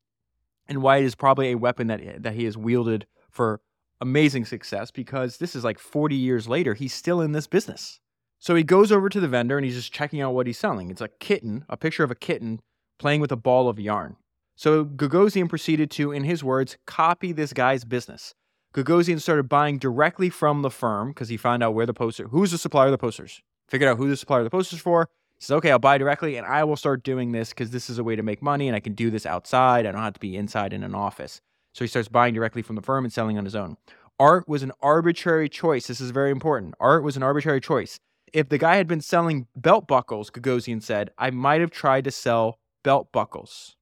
[0.68, 3.60] and why it is probably a weapon that that he has wielded for
[4.00, 8.00] amazing success because this is like 40 years later he's still in this business.
[8.38, 10.90] So he goes over to the vendor and he's just checking out what he's selling.
[10.90, 12.60] It's a kitten, a picture of a kitten
[12.98, 14.16] playing with a ball of yarn.
[14.56, 18.34] So Gagosian proceeded to, in his words, copy this guy's business.
[18.72, 22.52] Gagosian started buying directly from the firm because he found out where the poster, who's
[22.52, 25.08] the supplier of the posters, figured out who the supplier of the posters for.
[25.38, 27.98] He says, okay, I'll buy directly and I will start doing this because this is
[27.98, 29.86] a way to make money and I can do this outside.
[29.86, 31.40] I don't have to be inside in an office.
[31.72, 33.76] So he starts buying directly from the firm and selling on his own.
[34.20, 35.88] Art was an arbitrary choice.
[35.88, 36.74] This is very important.
[36.78, 37.98] Art was an arbitrary choice.
[38.32, 42.12] If the guy had been selling belt buckles, Gagosian said, I might have tried to
[42.12, 43.76] sell belt buckles.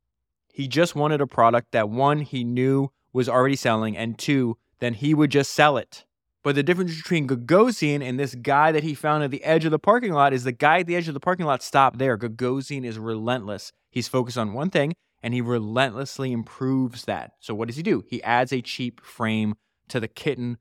[0.51, 4.95] He just wanted a product that one, he knew was already selling, and two, then
[4.95, 6.05] he would just sell it.
[6.45, 9.71] But the difference between Gagosian and this guy that he found at the edge of
[9.71, 12.17] the parking lot is the guy at the edge of the parking lot stopped there.
[12.17, 13.73] Gagosian is relentless.
[13.91, 17.33] He's focused on one thing and he relentlessly improves that.
[17.41, 18.05] So what does he do?
[18.07, 19.57] He adds a cheap frame
[19.89, 20.59] to the kitten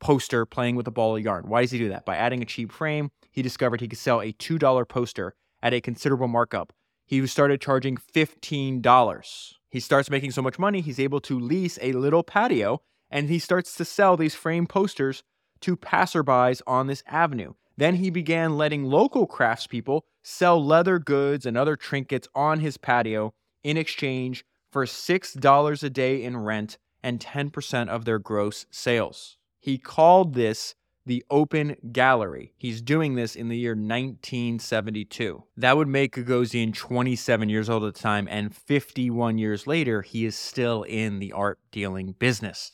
[0.00, 1.44] poster playing with a ball of yarn.
[1.48, 2.04] Why does he do that?
[2.04, 5.80] By adding a cheap frame, he discovered he could sell a $2 poster at a
[5.80, 6.72] considerable markup.
[7.06, 9.54] He started charging $15.
[9.68, 13.38] He starts making so much money, he's able to lease a little patio and he
[13.38, 15.22] starts to sell these framed posters
[15.60, 17.54] to passerbys on this avenue.
[17.76, 23.32] Then he began letting local craftspeople sell leather goods and other trinkets on his patio
[23.62, 29.38] in exchange for $6 a day in rent and 10% of their gross sales.
[29.58, 30.74] He called this
[31.06, 32.52] the Open Gallery.
[32.56, 35.42] He's doing this in the year 1972.
[35.56, 40.24] That would make Gagosian 27 years old at the time, and 51 years later, he
[40.24, 42.72] is still in the art dealing business.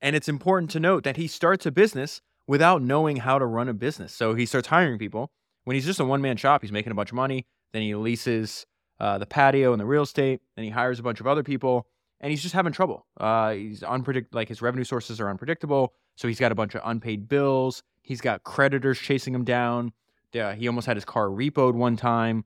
[0.00, 3.68] And it's important to note that he starts a business without knowing how to run
[3.68, 4.12] a business.
[4.12, 5.30] So he starts hiring people.
[5.64, 7.46] When he's just a one man shop, he's making a bunch of money.
[7.72, 8.66] Then he leases
[9.00, 10.40] uh, the patio and the real estate.
[10.54, 11.86] Then he hires a bunch of other people,
[12.20, 13.06] and he's just having trouble.
[13.18, 14.36] Uh, he's unpredictable.
[14.36, 15.92] Like his revenue sources are unpredictable.
[16.14, 17.82] So he's got a bunch of unpaid bills.
[18.02, 19.92] He's got creditors chasing him down.
[20.34, 22.44] Uh, he almost had his car repoed one time.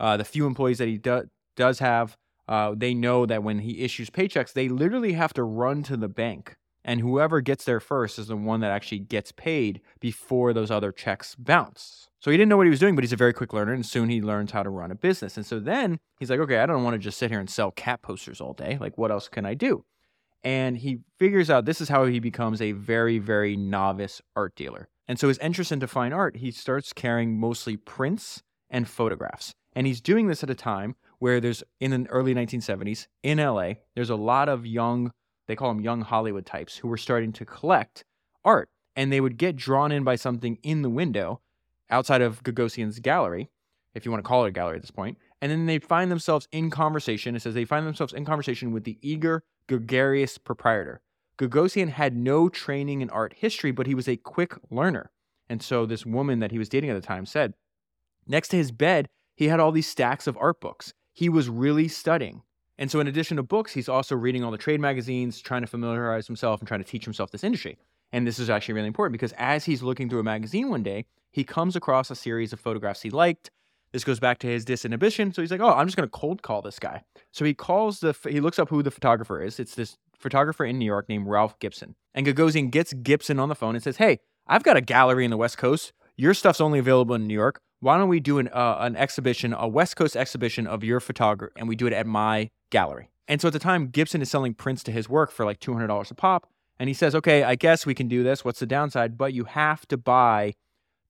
[0.00, 2.16] Uh, the few employees that he do- does have,
[2.48, 6.08] uh, they know that when he issues paychecks, they literally have to run to the
[6.08, 10.70] bank and whoever gets there first is the one that actually gets paid before those
[10.70, 12.08] other checks bounce.
[12.20, 13.84] So he didn't know what he was doing, but he's a very quick learner, and
[13.84, 15.36] soon he learns how to run a business.
[15.36, 17.70] And so then he's like, okay, I don't want to just sit here and sell
[17.70, 18.78] cat posters all day.
[18.80, 19.84] Like, what else can I do?
[20.44, 24.88] And he figures out this is how he becomes a very, very novice art dealer.
[25.08, 29.52] And so his interest into fine art, he starts carrying mostly prints and photographs.
[29.74, 33.74] And he's doing this at a time where there's in the early 1970s in LA,
[33.94, 35.12] there's a lot of young
[35.46, 38.04] they call them young Hollywood types who were starting to collect
[38.44, 38.68] art.
[38.94, 41.40] And they would get drawn in by something in the window
[41.90, 43.50] outside of Gagosian's gallery,
[43.94, 45.18] if you want to call it a gallery at this point.
[45.40, 47.34] And then they find themselves in conversation.
[47.34, 51.00] It says they find themselves in conversation with the eager, gregarious proprietor.
[51.38, 55.10] Gagosian had no training in art history, but he was a quick learner.
[55.48, 57.54] And so this woman that he was dating at the time said,
[58.26, 60.94] next to his bed, he had all these stacks of art books.
[61.12, 62.42] He was really studying.
[62.82, 65.68] And so, in addition to books, he's also reading all the trade magazines, trying to
[65.68, 67.78] familiarize himself and trying to teach himself this industry.
[68.10, 71.04] And this is actually really important because as he's looking through a magazine one day,
[71.30, 73.52] he comes across a series of photographs he liked.
[73.92, 75.32] This goes back to his disinhibition.
[75.32, 78.00] So he's like, "Oh, I'm just going to cold call this guy." So he calls
[78.00, 79.60] the he looks up who the photographer is.
[79.60, 81.94] It's this photographer in New York named Ralph Gibson.
[82.16, 84.18] And Gagosian gets Gibson on the phone and says, "Hey,
[84.48, 85.92] I've got a gallery in the West Coast.
[86.16, 87.60] Your stuff's only available in New York.
[87.78, 91.52] Why don't we do an uh, an exhibition, a West Coast exhibition of your photography,
[91.56, 94.54] and we do it at my gallery?" And so at the time, Gibson is selling
[94.54, 96.48] prints to his work for like $200 a pop.
[96.78, 98.44] And he says, okay, I guess we can do this.
[98.44, 99.16] What's the downside?
[99.16, 100.54] But you have to buy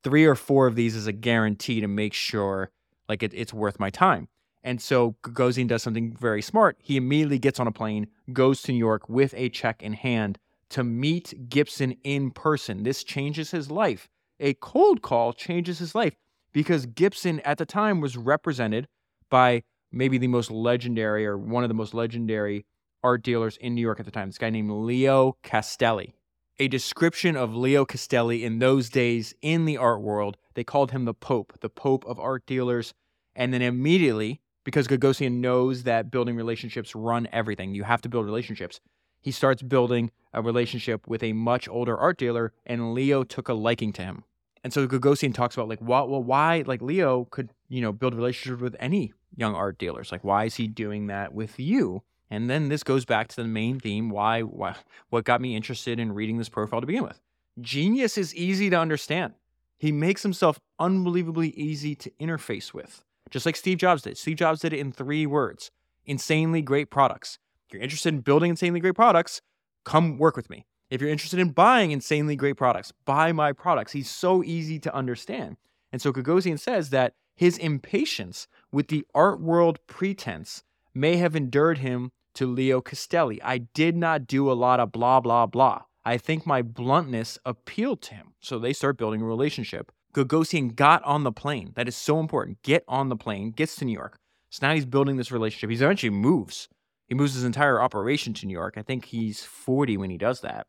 [0.04, 2.70] three or four of these as a guarantee to make sure
[3.08, 4.28] like it, it's worth my time.
[4.62, 6.76] And so Gagosian does something very smart.
[6.80, 10.38] He immediately gets on a plane, goes to New York with a check in hand
[10.70, 12.82] to meet Gibson in person.
[12.82, 14.08] This changes his life.
[14.38, 16.14] A cold call changes his life
[16.52, 18.86] because Gibson at the time was represented
[19.28, 19.62] by
[19.92, 22.66] maybe the most legendary or one of the most legendary
[23.04, 26.14] art dealers in New York at the time, this guy named Leo Castelli.
[26.58, 31.04] A description of Leo Castelli in those days in the art world, they called him
[31.04, 32.94] the Pope, the Pope of art dealers.
[33.34, 38.26] And then immediately, because Gagosian knows that building relationships run everything, you have to build
[38.26, 38.80] relationships.
[39.20, 43.54] He starts building a relationship with a much older art dealer, and Leo took a
[43.54, 44.24] liking to him.
[44.64, 48.60] And so Gagosian talks about like, well, why like Leo could you know build relationships
[48.60, 50.12] with any young art dealers.
[50.12, 52.02] Like, why is he doing that with you?
[52.30, 54.76] And then this goes back to the main theme why, why
[55.10, 57.20] what got me interested in reading this profile to begin with.
[57.60, 59.34] Genius is easy to understand.
[59.78, 64.16] He makes himself unbelievably easy to interface with, just like Steve Jobs did.
[64.16, 65.70] Steve Jobs did it in three words
[66.06, 67.38] insanely great products.
[67.68, 69.40] If you're interested in building insanely great products,
[69.84, 70.66] come work with me.
[70.90, 73.92] If you're interested in buying insanely great products, buy my products.
[73.92, 75.56] He's so easy to understand.
[75.92, 80.62] And so Gagosian says that his impatience with the art world pretense
[80.94, 83.42] may have endured him to Leo Castelli.
[83.42, 85.82] I did not do a lot of blah, blah, blah.
[86.04, 88.34] I think my bluntness appealed to him.
[88.40, 89.92] So they start building a relationship.
[90.14, 91.72] Gagosian got on the plane.
[91.74, 92.62] That is so important.
[92.62, 94.18] Get on the plane, gets to New York.
[94.50, 95.70] So now he's building this relationship.
[95.70, 96.68] He eventually moves.
[97.08, 98.74] He moves his entire operation to New York.
[98.76, 100.66] I think he's 40 when he does that.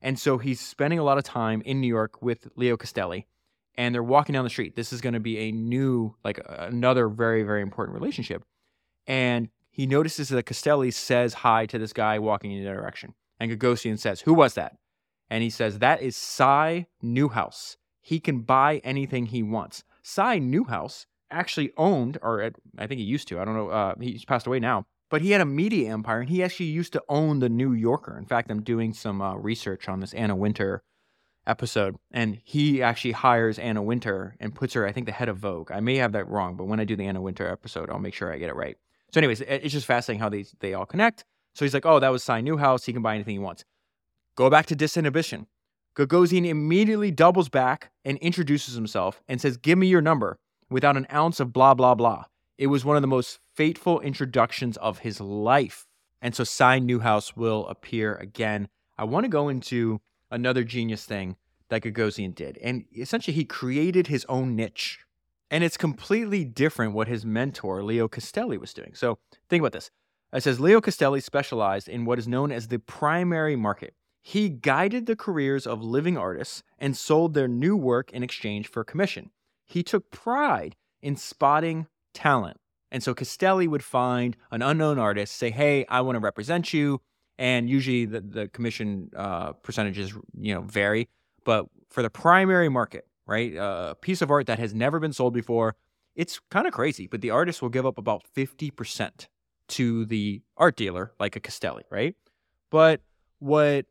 [0.00, 3.26] And so he's spending a lot of time in New York with Leo Castelli
[3.76, 4.76] and they're walking down the street.
[4.76, 8.42] This is going to be a new, like another very, very important relationship.
[9.06, 13.14] And he notices that Castelli says hi to this guy walking in the direction.
[13.38, 14.76] And Gagosian says, Who was that?
[15.28, 17.76] And he says, That is Cy Newhouse.
[18.00, 19.84] He can buy anything he wants.
[20.02, 24.24] Cy Newhouse actually owned, or I think he used to, I don't know, uh, he's
[24.24, 27.40] passed away now, but he had a media empire and he actually used to own
[27.40, 28.16] the New Yorker.
[28.16, 30.82] In fact, I'm doing some uh, research on this Anna Wintour
[31.46, 35.38] episode, and he actually hires Anna Wintour and puts her, I think, the head of
[35.38, 35.70] Vogue.
[35.70, 38.14] I may have that wrong, but when I do the Anna Wintour episode, I'll make
[38.14, 38.76] sure I get it right.
[39.12, 41.24] So, anyways, it's just fascinating how these they all connect.
[41.54, 42.84] So he's like, "Oh, that was Cy Newhouse.
[42.84, 43.64] He can buy anything he wants."
[44.36, 45.46] Go back to disinhibition.
[45.96, 51.06] Gagosian immediately doubles back and introduces himself and says, "Give me your number," without an
[51.12, 52.24] ounce of blah blah blah.
[52.58, 55.86] It was one of the most fateful introductions of his life.
[56.20, 58.68] And so Cy Newhouse will appear again.
[58.98, 61.36] I want to go into another genius thing
[61.68, 62.58] that Gagosian did.
[62.58, 65.00] And essentially, he created his own niche.
[65.50, 68.94] And it's completely different what his mentor, Leo Castelli, was doing.
[68.94, 69.90] So think about this.
[70.32, 73.94] It says Leo Castelli specialized in what is known as the primary market.
[74.20, 78.82] He guided the careers of living artists and sold their new work in exchange for
[78.82, 79.30] commission.
[79.64, 82.58] He took pride in spotting talent.
[82.90, 87.00] And so Castelli would find an unknown artist, say, Hey, I want to represent you
[87.38, 91.08] and usually the, the commission uh, percentages you know vary
[91.44, 95.34] but for the primary market right a piece of art that has never been sold
[95.34, 95.74] before
[96.14, 99.26] it's kind of crazy but the artist will give up about 50%
[99.68, 102.14] to the art dealer like a castelli right?
[102.70, 103.00] But
[103.38, 103.86] what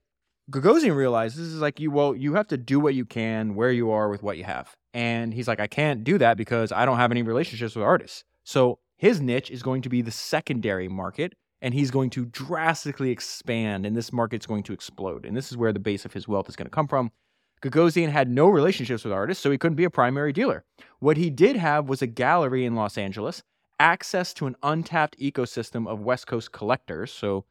[0.51, 3.91] Gagosian realizes is like you well you have to do what you can where you
[3.91, 4.75] are with what you have.
[4.93, 8.23] And he's like I can't do that because I don't have any relationships with artists.
[8.43, 11.33] So his niche is going to be the secondary market
[11.65, 15.25] and he's going to drastically expand and this market's going to explode.
[15.25, 17.11] And this is where the base of his wealth is going to come from.
[17.63, 20.63] Gagosian had no relationships with artists, so he couldn't be a primary dealer.
[20.99, 23.41] What he did have was a gallery in Los Angeles,
[23.79, 27.45] access to an untapped ecosystem of West Coast collectors, so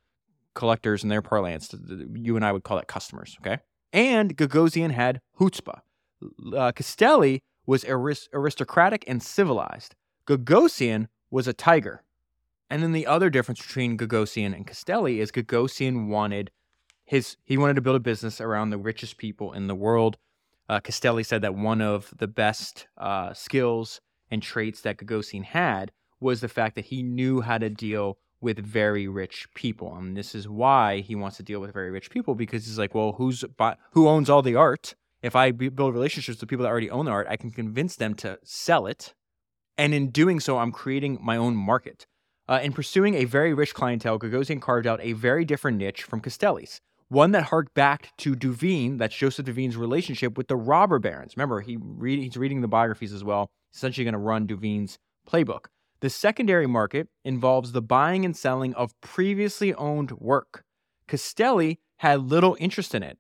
[0.55, 1.75] collectors in their parlance,
[2.15, 3.59] you and I would call that customers, okay?
[3.93, 5.81] And Gagosian had chutzpah.
[6.57, 9.97] Uh, Castelli was arist- aristocratic and civilized.
[10.29, 12.05] Gagosian was a tiger.
[12.71, 16.51] And then the other difference between Gagosian and Castelli is Gagosian wanted
[17.05, 20.17] his he wanted to build a business around the richest people in the world.
[20.69, 24.01] Uh, Castelli said that one of the best uh, skills
[24.31, 28.59] and traits that Gagosian had was the fact that he knew how to deal with
[28.59, 32.35] very rich people, and this is why he wants to deal with very rich people
[32.35, 33.45] because he's like, well, who's
[33.93, 34.95] who owns all the art?
[35.23, 38.15] If I build relationships with people that already own the art, I can convince them
[38.17, 39.15] to sell it,
[39.77, 42.07] and in doing so, I'm creating my own market.
[42.47, 46.21] Uh, in pursuing a very rich clientele, Gagosian carved out a very different niche from
[46.21, 51.37] Castelli's, one that harked back to Duveen, that's Joseph Duveen's relationship with the robber barons.
[51.37, 55.67] Remember, he he's reading the biographies as well, essentially going to run Duveen's playbook.
[56.01, 60.65] The secondary market involves the buying and selling of previously owned work.
[61.09, 63.19] Castelli had little interest in it,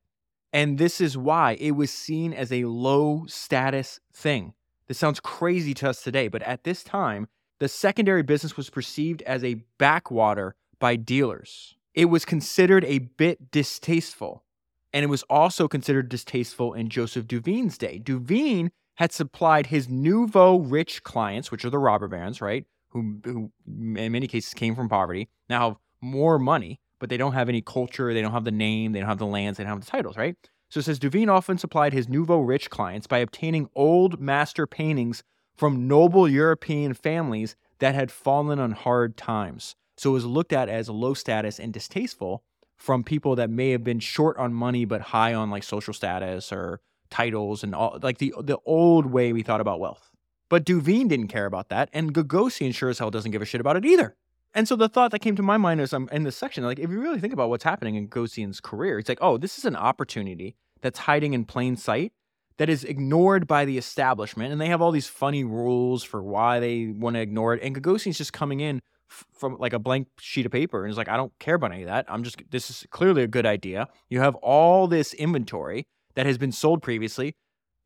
[0.52, 4.52] and this is why it was seen as a low status thing.
[4.86, 7.28] This sounds crazy to us today, but at this time,
[7.64, 11.76] the secondary business was perceived as a backwater by dealers.
[11.94, 14.44] It was considered a bit distasteful.
[14.92, 17.98] And it was also considered distasteful in Joseph Duveen's day.
[17.98, 22.66] Duveen had supplied his nouveau rich clients, which are the robber barons, right?
[22.90, 27.32] Who, who in many cases came from poverty, now have more money, but they don't
[27.32, 29.72] have any culture, they don't have the name, they don't have the lands, they don't
[29.72, 30.36] have the titles, right?
[30.68, 35.22] So it says Duveen often supplied his nouveau rich clients by obtaining old master paintings
[35.56, 39.76] from noble European families that had fallen on hard times.
[39.96, 42.42] So it was looked at as low status and distasteful
[42.76, 46.52] from people that may have been short on money but high on like social status
[46.52, 50.10] or titles and all like the the old way we thought about wealth.
[50.48, 53.60] But Duveen didn't care about that, and Gagosian sure as hell doesn't give a shit
[53.60, 54.16] about it either.
[54.52, 56.62] And so the thought that came to my mind as I'm um, in this section,
[56.64, 59.58] like if you really think about what's happening in Gagosian's career, it's like, oh, this
[59.58, 62.12] is an opportunity that's hiding in plain sight
[62.58, 66.60] that is ignored by the establishment, and they have all these funny rules for why
[66.60, 67.62] they want to ignore it.
[67.62, 68.80] And Gagosian's just coming in
[69.10, 71.72] f- from like a blank sheet of paper and is like, I don't care about
[71.72, 72.06] any of that.
[72.08, 73.88] I'm just this is clearly a good idea.
[74.08, 77.34] You have all this inventory that has been sold previously.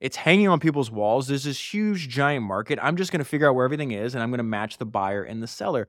[0.01, 1.27] It's hanging on people's walls.
[1.27, 2.79] There's this huge giant market.
[2.81, 4.87] I'm just going to figure out where everything is, and I'm going to match the
[4.87, 5.89] buyer and the seller.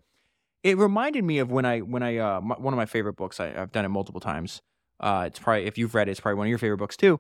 [0.64, 3.40] It reminded me of when I when I uh, one of my favorite books.
[3.40, 4.62] I, have done it multiple times.
[5.00, 7.20] Uh, it's probably if you've read it, it's probably one of your favorite books too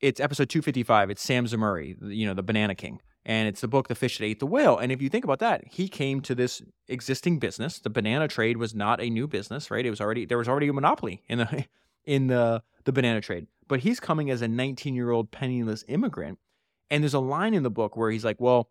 [0.00, 1.10] it's episode 255.
[1.10, 3.00] It's Sam Zemurray, you know, the Banana King.
[3.24, 4.78] And it's the book, The Fish That Ate the Whale.
[4.78, 7.78] And if you think about that, he came to this existing business.
[7.78, 9.84] The banana trade was not a new business, right?
[9.84, 11.66] It was already there was already a monopoly in the
[12.04, 13.46] in the the banana trade.
[13.66, 16.38] But he's coming as a 19 year old penniless immigrant.
[16.90, 18.70] And there's a line in the book where he's like, well,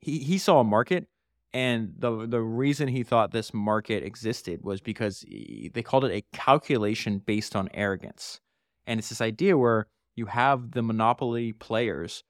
[0.00, 1.06] he, he saw a market
[1.52, 6.12] and the the reason he thought this market existed was because he, they called it
[6.12, 8.40] a calculation based on arrogance.
[8.86, 9.86] And it's this idea where
[10.20, 12.22] you have the monopoly players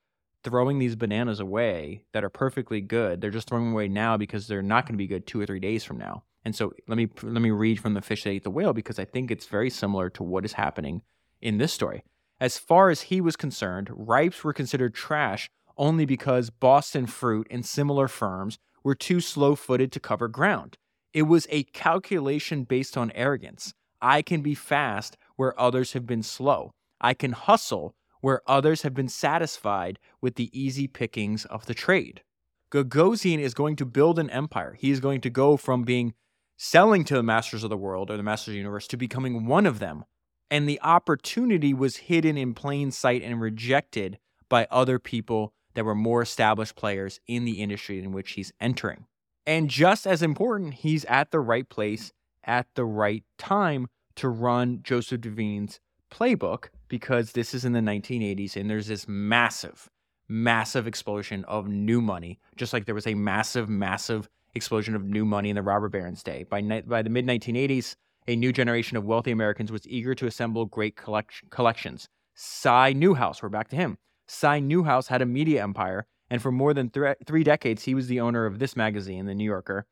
[0.44, 3.20] throwing these bananas away that are perfectly good.
[3.20, 5.46] They're just throwing them away now because they're not going to be good 2 or
[5.46, 6.22] 3 days from now.
[6.44, 8.98] And so let me let me read from the fish that ate the whale because
[8.98, 11.02] I think it's very similar to what is happening
[11.42, 12.02] in this story.
[12.40, 17.66] As far as he was concerned, ripes were considered trash only because Boston Fruit and
[17.66, 20.78] similar firms were too slow footed to cover ground.
[21.12, 23.74] It was a calculation based on arrogance.
[24.00, 26.70] I can be fast where others have been slow.
[27.00, 32.22] I can hustle where others have been satisfied with the easy pickings of the trade.
[32.70, 34.76] Gagosian is going to build an empire.
[34.78, 36.14] He is going to go from being
[36.56, 39.46] selling to the masters of the world or the masters of the universe to becoming
[39.46, 40.04] one of them.
[40.50, 45.94] And the opportunity was hidden in plain sight and rejected by other people that were
[45.94, 49.06] more established players in the industry in which he's entering.
[49.46, 52.12] And just as important, he's at the right place
[52.44, 55.80] at the right time to run Joseph Duveen's
[56.10, 59.88] playbook because this is in the 1980s and there's this massive,
[60.28, 65.24] massive explosion of new money, just like there was a massive, massive explosion of new
[65.24, 66.44] money in the robber barons day.
[66.50, 67.96] By, ni- by the mid 1980s,
[68.28, 72.08] a new generation of wealthy Americans was eager to assemble great collect- collections.
[72.34, 76.74] Cy Newhouse, we're back to him, Cy Newhouse had a media empire, and for more
[76.74, 79.86] than th- three decades, he was the owner of this magazine, The New Yorker,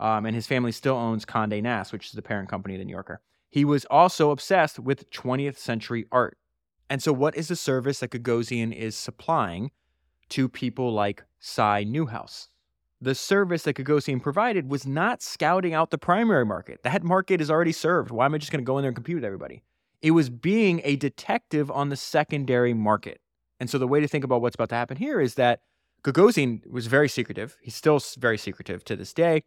[0.00, 2.84] um, and his family still owns Condé Nast, which is the parent company of The
[2.84, 3.20] New Yorker.
[3.50, 6.36] He was also obsessed with 20th century art.
[6.90, 9.70] And so, what is the service that Gagosian is supplying
[10.30, 12.48] to people like Cy Newhouse?
[13.00, 16.82] The service that Gagosian provided was not scouting out the primary market.
[16.84, 18.10] That market is already served.
[18.10, 19.62] Why am I just going to go in there and compete with everybody?
[20.00, 23.20] It was being a detective on the secondary market.
[23.60, 25.60] And so the way to think about what's about to happen here is that
[26.02, 27.56] Gagosian was very secretive.
[27.62, 29.44] He's still very secretive to this day.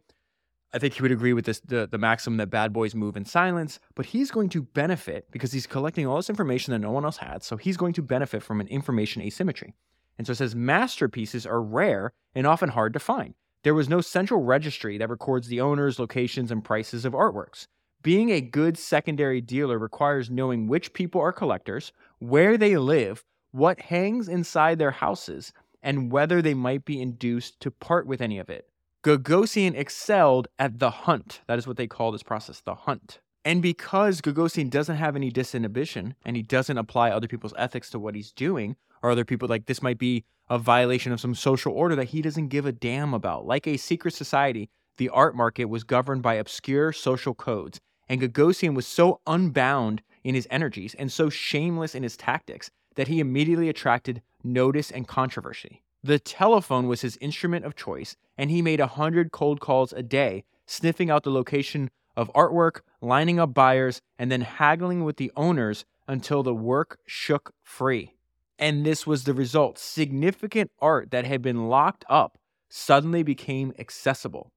[0.72, 3.24] I think he would agree with this the, the maxim that bad boys move in
[3.24, 7.04] silence, but he's going to benefit because he's collecting all this information that no one
[7.04, 7.42] else had.
[7.42, 9.74] So he's going to benefit from an information asymmetry.
[10.18, 13.34] And so it says masterpieces are rare and often hard to find.
[13.62, 17.66] There was no central registry that records the owners, locations, and prices of artworks.
[18.02, 23.80] Being a good secondary dealer requires knowing which people are collectors, where they live, what
[23.80, 25.52] hangs inside their houses,
[25.82, 28.68] and whether they might be induced to part with any of it.
[29.04, 31.42] Gagosian excelled at the hunt.
[31.46, 33.20] That is what they call this process, the hunt.
[33.44, 37.98] And because Gagosian doesn't have any disinhibition and he doesn't apply other people's ethics to
[37.98, 41.72] what he's doing, or other people like this might be a violation of some social
[41.72, 43.46] order that he doesn't give a damn about.
[43.46, 48.74] Like a secret society, the art market was governed by obscure social codes, and Gagosian
[48.74, 53.68] was so unbound in his energies and so shameless in his tactics that he immediately
[53.68, 55.82] attracted notice and controversy.
[56.08, 60.02] The telephone was his instrument of choice, and he made a hundred cold calls a
[60.02, 65.30] day, sniffing out the location of artwork, lining up buyers, and then haggling with the
[65.36, 68.14] owners until the work shook free.
[68.58, 69.78] And this was the result.
[69.78, 72.38] Significant art that had been locked up
[72.70, 74.50] suddenly became accessible.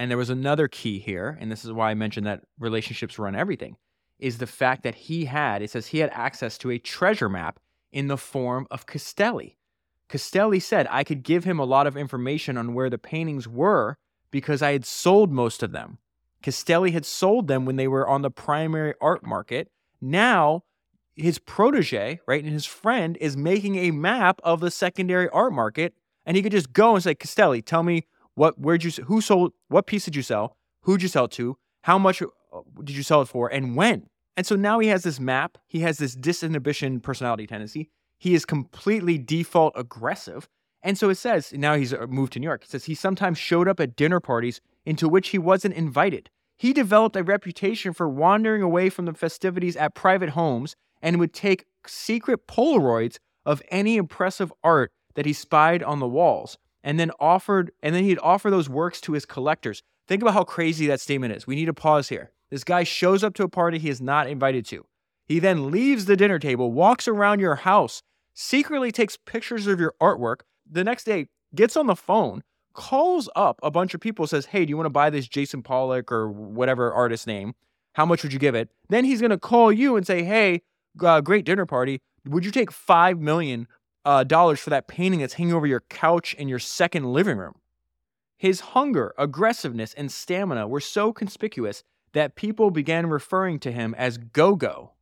[0.00, 3.36] And there was another key here, and this is why I mentioned that relationships run
[3.36, 3.76] everything,
[4.18, 7.60] is the fact that he had, it says he had access to a treasure map
[7.92, 9.56] in the form of Castelli.
[10.08, 13.98] Castelli said I could give him a lot of information on where the paintings were
[14.30, 15.98] because I had sold most of them.
[16.42, 19.68] Castelli had sold them when they were on the primary art market.
[20.00, 20.62] Now,
[21.14, 25.94] his protege, right, and his friend is making a map of the secondary art market,
[26.24, 29.52] and he could just go and say, Castelli, tell me what, where'd you, who sold,
[29.68, 32.26] what piece did you sell, who'd you sell to, how much uh,
[32.84, 34.08] did you sell it for, and when?
[34.36, 35.56] And so now he has this map.
[35.66, 37.90] He has this disinhibition personality tendency.
[38.18, 40.48] He is completely default aggressive.
[40.82, 42.64] And so it says, now he's uh, moved to New York.
[42.64, 46.30] It says he sometimes showed up at dinner parties into which he wasn't invited.
[46.56, 51.34] He developed a reputation for wandering away from the festivities at private homes and would
[51.34, 57.10] take secret Polaroids of any impressive art that he spied on the walls and then
[57.18, 59.82] offered and then he'd offer those works to his collectors.
[60.06, 61.46] Think about how crazy that statement is.
[61.46, 62.30] We need to pause here.
[62.50, 64.86] This guy shows up to a party he is not invited to.
[65.26, 68.02] He then leaves the dinner table, walks around your house,
[68.32, 70.40] secretly takes pictures of your artwork.
[70.70, 72.42] The next day, gets on the phone,
[72.74, 75.62] calls up a bunch of people, says, Hey, do you want to buy this Jason
[75.62, 77.54] Pollock or whatever artist name?
[77.94, 78.70] How much would you give it?
[78.88, 80.62] Then he's going to call you and say, Hey,
[81.02, 82.00] uh, great dinner party.
[82.24, 83.66] Would you take five million
[84.04, 87.54] uh, dollars for that painting that's hanging over your couch in your second living room?
[88.36, 94.18] His hunger, aggressiveness, and stamina were so conspicuous that people began referring to him as
[94.18, 94.92] Go Go.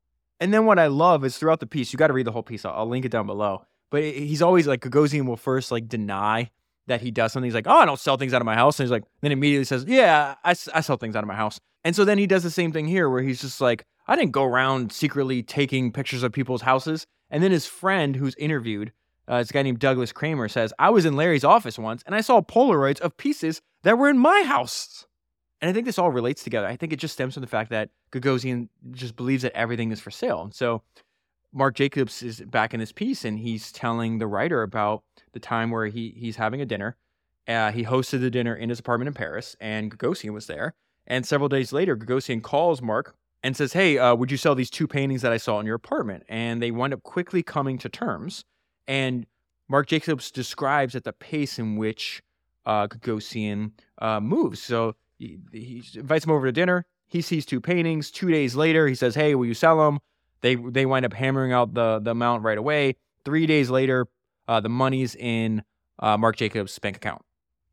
[0.44, 2.42] And then what I love is throughout the piece, you got to read the whole
[2.42, 2.66] piece.
[2.66, 3.64] I'll, I'll, link it down below.
[3.88, 6.50] But he's always like Gagosian will first like deny
[6.86, 7.46] that he does something.
[7.46, 8.78] He's like, oh, I don't sell things out of my house.
[8.78, 11.58] And he's like, then immediately says, yeah, I, I sell things out of my house.
[11.82, 14.32] And so then he does the same thing here where he's just like, I didn't
[14.32, 17.06] go around secretly taking pictures of people's houses.
[17.30, 18.92] And then his friend who's interviewed,
[19.26, 22.20] uh, this guy named Douglas Kramer, says, I was in Larry's office once and I
[22.20, 25.06] saw Polaroids of pieces that were in my house.
[25.64, 26.66] And I think this all relates together.
[26.66, 29.98] I think it just stems from the fact that Gagosian just believes that everything is
[29.98, 30.42] for sale.
[30.42, 30.82] And so
[31.54, 35.70] Marc Jacobs is back in this piece and he's telling the writer about the time
[35.70, 36.98] where he he's having a dinner.
[37.48, 40.74] Uh, he hosted the dinner in his apartment in Paris and Gagosian was there.
[41.06, 44.68] And several days later, Gagosian calls Marc and says, Hey, uh, would you sell these
[44.68, 46.24] two paintings that I saw in your apartment?
[46.28, 48.44] And they wind up quickly coming to terms.
[48.86, 49.24] And
[49.66, 52.22] Marc Jacobs describes at the pace in which
[52.66, 54.62] uh, Gagosian uh, moves.
[54.62, 56.86] So he, he, invites him over to dinner.
[57.06, 58.10] He sees two paintings.
[58.10, 60.00] Two days later, he says, Hey, will you sell them?
[60.40, 62.96] They, they wind up hammering out the, the amount right away.
[63.24, 64.06] Three days later,
[64.46, 65.62] uh, the money's in
[65.98, 67.22] uh, Marc Jacobs' bank account.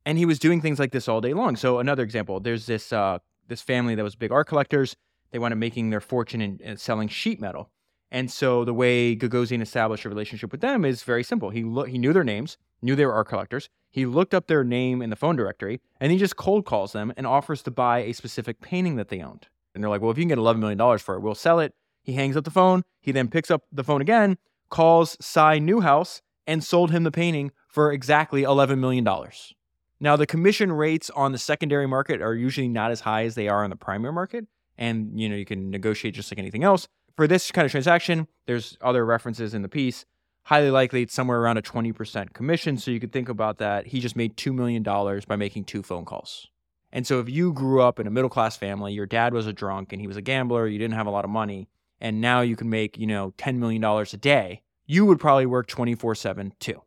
[0.06, 1.56] And he was doing things like this all day long.
[1.56, 4.96] So another example, there's this uh, this family that was big art collectors
[5.32, 7.70] they wound up making their fortune in, in selling sheet metal.
[8.12, 11.50] And so the way Gagosian established a relationship with them is very simple.
[11.50, 13.70] He lo- he knew their names, knew they were art collectors.
[13.90, 17.14] He looked up their name in the phone directory, and he just cold calls them
[17.18, 19.48] and offers to buy a specific painting that they owned.
[19.74, 21.60] And they're like, "Well, if you can get eleven million dollars for it, we'll sell
[21.60, 22.84] it." He hangs up the phone.
[23.02, 24.38] He then picks up the phone again,
[24.70, 29.54] calls Cy Newhouse, and sold him the painting for exactly eleven million dollars.
[30.00, 33.48] Now, the commission rates on the secondary market are usually not as high as they
[33.48, 36.88] are on the primary market, and you know you can negotiate just like anything else.
[37.16, 40.06] For this kind of transaction, there's other references in the piece.
[40.44, 42.78] Highly likely it's somewhere around a 20% commission.
[42.78, 43.88] So you could think about that.
[43.88, 44.84] He just made $2 million
[45.28, 46.48] by making two phone calls.
[46.92, 49.54] And so if you grew up in a middle class family, your dad was a
[49.54, 51.70] drunk and he was a gambler, you didn't have a lot of money,
[52.02, 55.68] and now you can make, you know, $10 million a day, you would probably work
[55.68, 56.82] 24 7 too.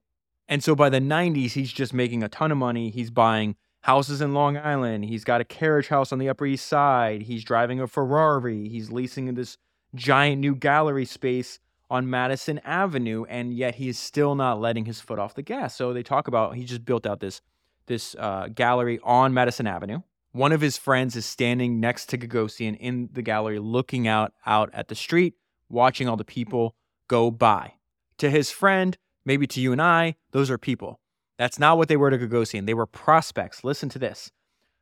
[0.47, 2.91] And so by the 90s, he's just making a ton of money.
[2.91, 5.07] He's buying houses in Long Island.
[5.07, 7.23] He's got a carriage house on the Upper East Side.
[7.23, 8.69] He's driving a Ferrari.
[8.69, 9.57] He's leasing this
[9.95, 11.61] giant new gallery space
[11.95, 15.77] on Madison Avenue, and yet he is still not letting his foot off the gas.
[15.77, 17.41] So they talk about he just built out this
[17.87, 20.01] this uh, gallery on Madison Avenue.
[20.33, 24.71] One of his friends is standing next to Gagosian in the gallery, looking out out
[24.73, 25.35] at the street,
[25.69, 26.75] watching all the people
[27.07, 27.75] go by.
[28.19, 30.99] To his friend, maybe to you and I, those are people.
[31.39, 32.67] That's not what they were to Gagosian.
[32.67, 33.63] They were prospects.
[33.63, 34.33] Listen to this.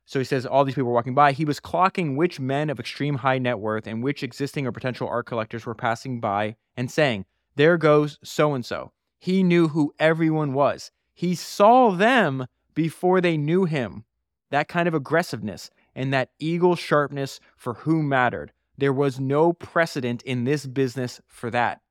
[0.05, 1.31] So he says all these people were walking by.
[1.31, 5.07] He was clocking which men of extreme high net worth and which existing or potential
[5.07, 7.25] art collectors were passing by and saying,
[7.55, 8.91] There goes so and so.
[9.19, 10.91] He knew who everyone was.
[11.13, 14.03] He saw them before they knew him.
[14.49, 18.51] That kind of aggressiveness and that eagle sharpness for who mattered.
[18.77, 21.81] There was no precedent in this business for that.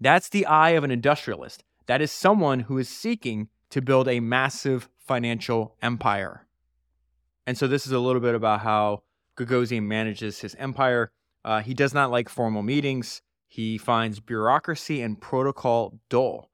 [0.00, 1.64] That's the eye of an industrialist.
[1.86, 6.46] That is someone who is seeking to build a massive financial empire.
[7.46, 9.02] And so this is a little bit about how
[9.36, 11.10] Gagosian manages his empire.
[11.44, 13.22] Uh, he does not like formal meetings.
[13.48, 16.50] He finds bureaucracy and protocol dull.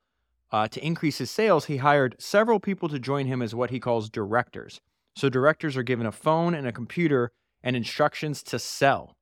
[0.51, 3.79] Uh, to increase his sales, he hired several people to join him as what he
[3.79, 4.81] calls directors.
[5.15, 7.33] So directors are given a phone and a computer
[7.63, 9.17] and instructions to sell.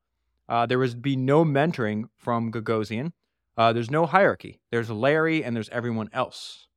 [0.49, 3.13] Uh, there would be no mentoring from Gagosian.
[3.57, 4.61] Uh, there's no hierarchy.
[4.71, 6.69] There's Larry and there's everyone else.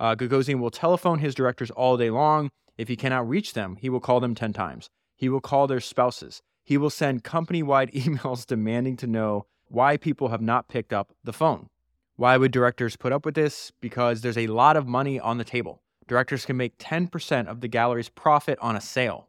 [0.00, 2.50] Uh, Gagosian will telephone his directors all day long.
[2.76, 4.88] If he cannot reach them, he will call them 10 times.
[5.16, 6.42] He will call their spouses.
[6.64, 11.12] He will send company wide emails demanding to know why people have not picked up
[11.24, 11.68] the phone.
[12.16, 13.72] Why would directors put up with this?
[13.80, 15.82] Because there's a lot of money on the table.
[16.06, 19.28] Directors can make 10% of the gallery's profit on a sale.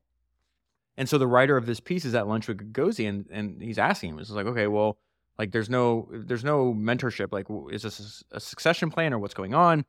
[0.97, 4.11] And so the writer of this piece is at lunch with Gagosian and he's asking
[4.11, 4.97] him, it's like, okay, well,
[5.39, 7.31] like there's no there's no mentorship.
[7.31, 9.85] Like, is this a succession plan or what's going on?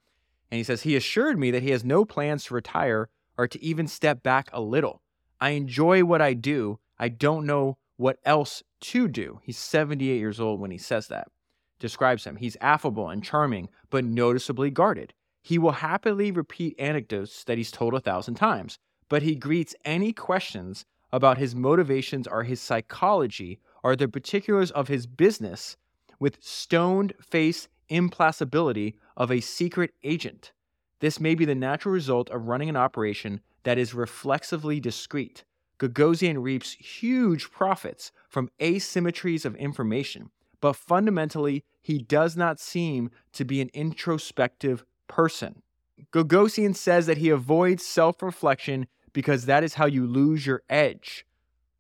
[0.51, 3.63] And he says, He assured me that he has no plans to retire or to
[3.63, 5.01] even step back a little.
[5.41, 6.79] I enjoy what I do.
[6.99, 9.41] I don't know what else to do.
[9.43, 11.29] He's 78 years old when he says that.
[11.79, 12.37] Describes him.
[12.37, 15.13] He's affable and charming, but noticeably guarded.
[15.43, 18.79] He will happily repeat anecdotes that he's told a thousand times,
[19.09, 24.89] but he greets any questions about his motivations or his psychology or the particulars of
[24.89, 25.77] his business
[26.19, 30.53] with stoned face implacability of a secret agent.
[31.01, 35.45] This may be the natural result of running an operation that is reflexively discreet.
[35.79, 40.31] Gagosian reaps huge profits from asymmetries of information,
[40.61, 45.63] but fundamentally, he does not seem to be an introspective person.
[46.13, 51.27] Gagosian says that he avoids self reflection because that is how you lose your edge.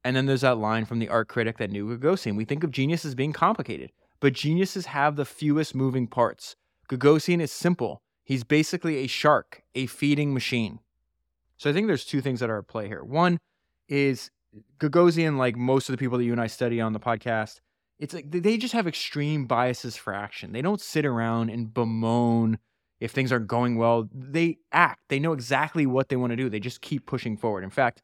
[0.04, 2.36] And then there's that line from the art critic that knew Gagosian.
[2.36, 3.90] We think of genius as being complicated,
[4.20, 6.56] but geniuses have the fewest moving parts.
[6.88, 8.02] Gagosian is simple.
[8.25, 10.81] He's basically a shark, a feeding machine.
[11.57, 13.05] So I think there's two things that are at play here.
[13.05, 13.39] One
[13.89, 14.31] is
[14.79, 17.61] Gagosian, like most of the people that you and I study on the podcast,
[17.99, 20.53] it's like they just have extreme biases for action.
[20.53, 22.59] They don't sit around and bemoan
[22.99, 24.09] if things are going well.
[24.12, 25.01] They act.
[25.09, 26.49] They know exactly what they want to do.
[26.49, 27.62] They just keep pushing forward.
[27.62, 28.03] In fact,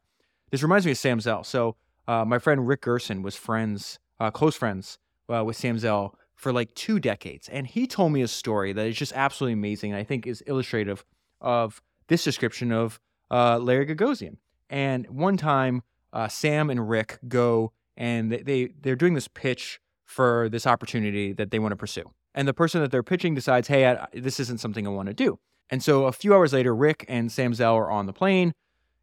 [0.51, 1.45] this reminds me of Sam Zell.
[1.45, 4.99] So uh, my friend Rick Gerson was friends, uh, close friends
[5.29, 8.87] uh, with Sam Zell for like two decades, and he told me a story that
[8.87, 9.93] is just absolutely amazing.
[9.93, 11.05] And I think is illustrative
[11.41, 12.99] of this description of
[13.31, 14.39] uh, Larry Gagosian.
[14.71, 15.83] And one time,
[16.15, 21.35] uh, Sam and Rick go and they, they they're doing this pitch for this opportunity
[21.35, 22.11] that they want to pursue.
[22.35, 25.15] And the person that they're pitching decides, hey, I, this isn't something I want to
[25.15, 25.39] do.
[25.69, 28.55] And so a few hours later, Rick and Sam Zell are on the plane,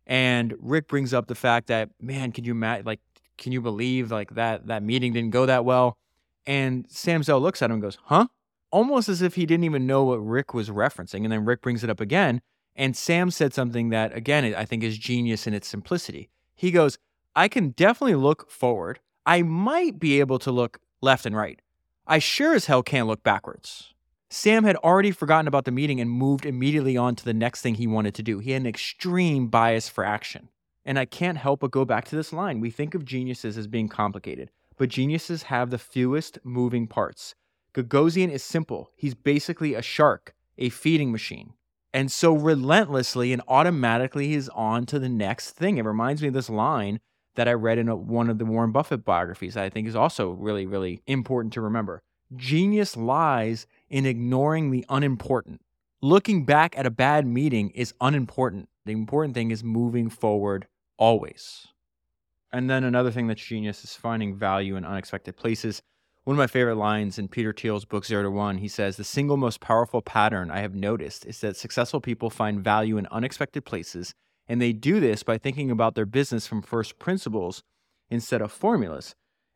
[0.07, 2.99] and Rick brings up the fact that, man, can you imagine, like,
[3.37, 5.97] can you believe like that that meeting didn't go that well?
[6.47, 8.27] And Sam Zell looks at him and goes, huh?
[8.71, 11.23] Almost as if he didn't even know what Rick was referencing.
[11.23, 12.41] And then Rick brings it up again.
[12.75, 16.29] And Sam said something that, again, I think is genius in its simplicity.
[16.55, 16.97] He goes,
[17.35, 18.99] I can definitely look forward.
[19.25, 21.61] I might be able to look left and right.
[22.07, 23.93] I sure as hell can't look backwards.
[24.29, 27.75] Sam had already forgotten about the meeting and moved immediately on to the next thing
[27.75, 28.39] he wanted to do.
[28.39, 30.49] He had an extreme bias for action.
[30.85, 32.61] And I can't help but go back to this line.
[32.61, 37.35] We think of geniuses as being complicated, but geniuses have the fewest moving parts.
[37.73, 38.91] Gagosian is simple.
[38.95, 41.53] He's basically a shark, a feeding machine.
[41.93, 45.77] And so relentlessly and automatically he's on to the next thing.
[45.77, 46.99] It reminds me of this line
[47.35, 49.95] that I read in a, one of the Warren Buffett biographies that I think is
[49.95, 52.01] also really, really important to remember.
[52.35, 55.61] Genius lies in ignoring the unimportant.
[56.01, 58.69] Looking back at a bad meeting is unimportant.
[58.85, 60.67] The important thing is moving forward
[60.97, 61.67] always.
[62.51, 65.81] And then another thing that's genius is finding value in unexpected places.
[66.23, 69.03] One of my favorite lines in Peter Thiel's book Zero to One, he says, The
[69.03, 73.65] single most powerful pattern I have noticed is that successful people find value in unexpected
[73.65, 74.13] places,
[74.47, 77.63] and they do this by thinking about their business from first principles
[78.09, 79.15] instead of formulas.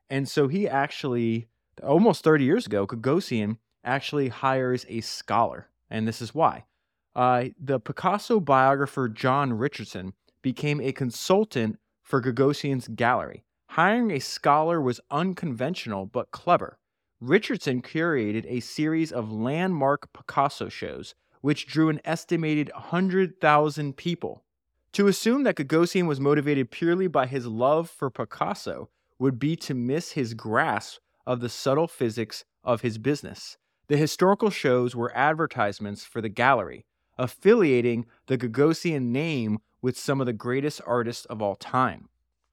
[0.10, 1.48] And so he actually,
[1.84, 5.68] almost 30 years ago, Gagosian actually hires a scholar.
[5.90, 6.66] And this is why.
[7.16, 13.44] Uh, the Picasso biographer John Richardson became a consultant for Gagosian's gallery.
[13.70, 16.78] Hiring a scholar was unconventional but clever.
[17.20, 24.44] Richardson curated a series of landmark Picasso shows, which drew an estimated 100,000 people.
[24.94, 28.90] To assume that Gagosian was motivated purely by his love for Picasso
[29.20, 33.58] would be to miss his grasp of the subtle physics of his business.
[33.88, 36.86] The historical shows were advertisements for the gallery,
[37.18, 42.10] affiliating the Gagosian name with some of the greatest artists of all time.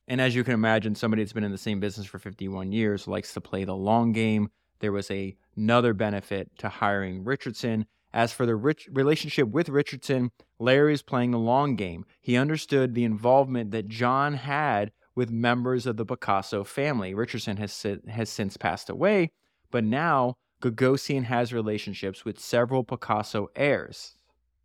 [0.07, 3.07] And as you can imagine, somebody that's been in the same business for 51 years
[3.07, 4.51] likes to play the long game.
[4.81, 7.87] There was a, another benefit to hiring Richardson.
[8.15, 12.07] As for the rich relationship with Richardson, Larry is playing the long game.
[12.23, 17.13] He understood the involvement that John had with members of the Picasso family.
[17.13, 19.33] Richardson has, has since passed away,
[19.71, 24.15] but now Gagosian has relationships with several Picasso heirs.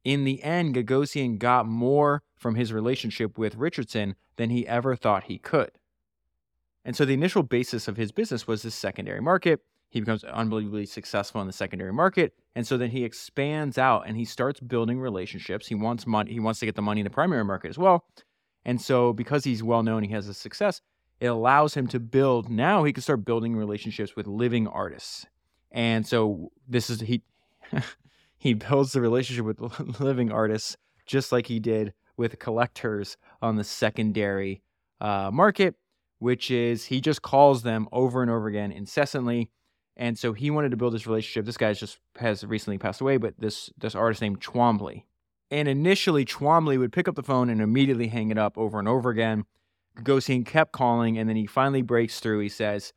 [0.04, 5.26] In the end, Gagosian got more from his relationship with Richardson than he ever thought
[5.26, 5.72] he could.
[6.86, 9.62] And so the initial basis of his business was this secondary market.
[9.89, 12.34] He becomes unbelievably successful in the secondary market.
[12.56, 15.68] And so then he expands out and he starts building relationships.
[15.68, 18.06] He wants money, he wants to get the money in the primary market as well.
[18.66, 20.82] And so because he's well known, he has a success,
[21.20, 25.26] it allows him to build now he can start building relationships with living artists.
[25.72, 27.22] And so this is he
[28.44, 29.62] he builds the relationship with
[30.02, 30.76] living artists
[31.06, 34.62] just like he did with collectors on the secondary
[35.00, 35.76] uh, market,
[36.20, 39.50] which is he just calls them over and over again incessantly.
[39.96, 41.46] And so he wanted to build this relationship.
[41.46, 45.04] This guy just has recently passed away, but this this artist named Twombly.
[45.50, 48.89] And initially, Twombly would pick up the phone and immediately hang it up over and
[48.89, 49.46] over again.
[49.98, 52.39] Gagosian kept calling, and then he finally breaks through.
[52.39, 52.91] He says,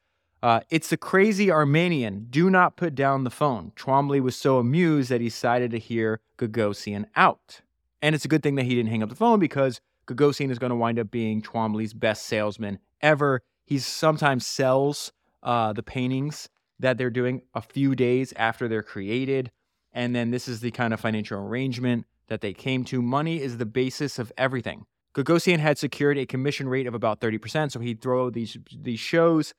[0.47, 2.29] uh, it's a crazy Armenian.
[2.31, 3.73] Do not put down the phone.
[3.75, 7.63] Twombly was so amused that he decided to hear Gagosian out.
[8.01, 10.61] And it's a good thing that he didn't hang up the phone because Gagosian is
[10.61, 13.43] going to wind up being Twombly's best salesman ever.
[13.65, 15.11] He sometimes sells
[15.43, 19.51] uh, the paintings that they're doing a few days after they're created.
[19.93, 23.03] And then this is the kind of financial arrangement that they came to.
[23.03, 24.87] Money is the basis of everything.
[25.13, 29.53] Gagosian had secured a commission rate of about 30%, so he'd throw these, these shows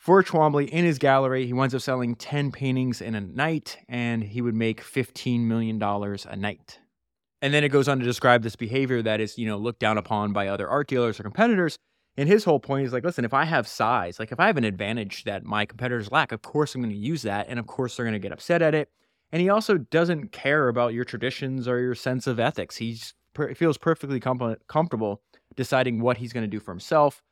[0.00, 1.46] for Twombly in his gallery.
[1.46, 5.80] He winds up selling 10 paintings in a night and he would make $15 million
[5.80, 6.80] a night.
[7.42, 9.98] And then it goes on to describe this behavior that is, you know, looked down
[9.98, 11.76] upon by other art dealers or competitors.
[12.16, 14.56] And his whole point is like, listen, if I have size, like if I have
[14.56, 17.46] an advantage that my competitors lack, of course I'm going to use that.
[17.48, 18.88] And of course they're going to get upset at it.
[19.32, 22.78] And he also doesn't care about your traditions or your sense of ethics.
[22.78, 22.98] He
[23.54, 25.20] feels perfectly com- comfortable
[25.56, 27.22] deciding what he's going to do for himself.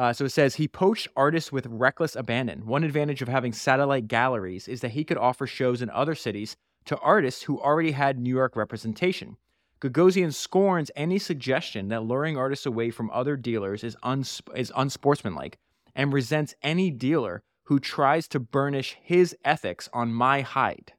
[0.00, 2.64] Uh, so it says he poached artists with reckless abandon.
[2.64, 6.56] One advantage of having satellite galleries is that he could offer shows in other cities
[6.86, 9.36] to artists who already had New York representation.
[9.78, 13.94] Gagosian scorns any suggestion that luring artists away from other dealers is,
[14.56, 15.58] is unsportsmanlike
[15.94, 20.94] and resents any dealer who tries to burnish his ethics on my hide.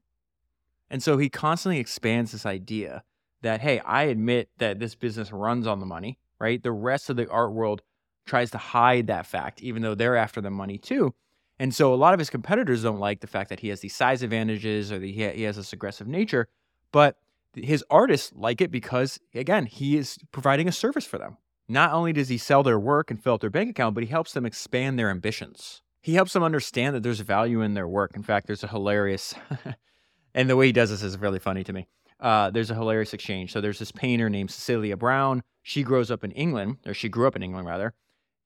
[0.92, 3.02] And so he constantly expands this idea
[3.42, 6.62] that, hey, I admit that this business runs on the money, right?
[6.62, 7.82] The rest of the art world
[8.26, 11.14] tries to hide that fact, even though they're after the money too.
[11.60, 13.96] And so a lot of his competitors don't like the fact that he has these
[13.96, 16.48] size advantages or that he has this aggressive nature.
[16.92, 17.18] But
[17.54, 21.38] his artists like it because again he is providing a service for them.
[21.68, 24.10] Not only does he sell their work and fill up their bank account but he
[24.10, 25.82] helps them expand their ambitions.
[26.02, 28.16] He helps them understand that there's value in their work.
[28.16, 29.36] In fact there's a hilarious
[30.34, 31.88] and the way he does this is really funny to me.
[32.20, 33.52] Uh, there's a hilarious exchange.
[33.52, 35.44] So there's this painter named cecilia brown.
[35.62, 37.94] She grows up in england or she grew up in england rather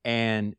[0.06, 0.56] and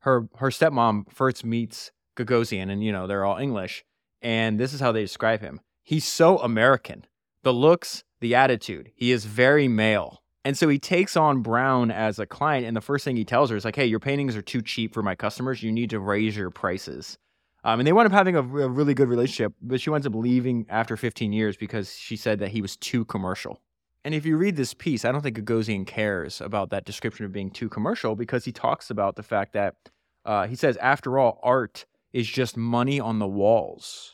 [0.00, 3.84] her her stepmom first meets gagosian and you know they're all english
[4.20, 7.04] and this is how they describe him he's so american
[7.42, 8.90] the looks, the attitude.
[8.94, 10.22] He is very male.
[10.44, 12.66] And so he takes on Brown as a client.
[12.66, 14.92] And the first thing he tells her is like, hey, your paintings are too cheap
[14.94, 15.62] for my customers.
[15.62, 17.18] You need to raise your prices.
[17.64, 20.16] Um, and they wound up having a, a really good relationship, but she winds up
[20.16, 23.60] leaving after 15 years because she said that he was too commercial.
[24.04, 27.32] And if you read this piece, I don't think Gagosian cares about that description of
[27.32, 29.76] being too commercial because he talks about the fact that
[30.24, 34.12] uh, he says, after all, art is just money on the walls.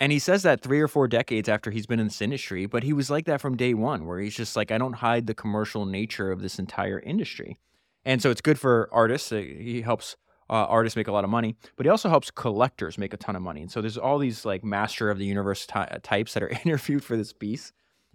[0.00, 2.82] And he says that three or four decades after he's been in this industry, but
[2.82, 5.34] he was like that from day one, where he's just like, I don't hide the
[5.34, 7.58] commercial nature of this entire industry.
[8.04, 9.30] And so it's good for artists.
[9.30, 10.16] He helps
[10.50, 13.36] uh, artists make a lot of money, but he also helps collectors make a ton
[13.36, 13.62] of money.
[13.62, 17.04] And so there's all these like master of the universe ty- types that are interviewed
[17.04, 17.72] for this piece.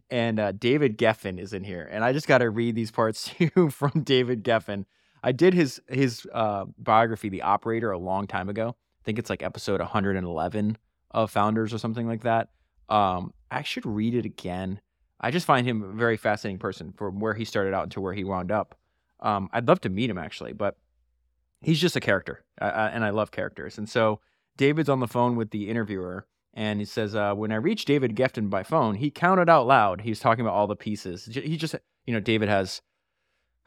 [0.10, 3.24] And uh, David Geffen is in here, and I just got to read these parts
[3.38, 4.86] to you from David Geffen.
[5.24, 8.70] I did his his uh, biography, The Operator, a long time ago.
[8.70, 10.78] I think it's like episode 111
[11.12, 12.50] of founders or something like that.
[12.90, 14.80] Um, I should read it again.
[15.20, 18.14] I just find him a very fascinating person from where he started out to where
[18.14, 18.76] he wound up.
[19.20, 20.78] Um, I'd love to meet him actually, but
[21.62, 23.78] he's just a character, and I love characters.
[23.78, 24.20] And so
[24.58, 26.28] David's on the phone with the interviewer,
[26.58, 30.02] and he says, uh, "When I reached David Geffen by phone, he counted out loud.
[30.02, 31.26] He's talking about all the pieces.
[31.32, 32.82] He just, you know, David has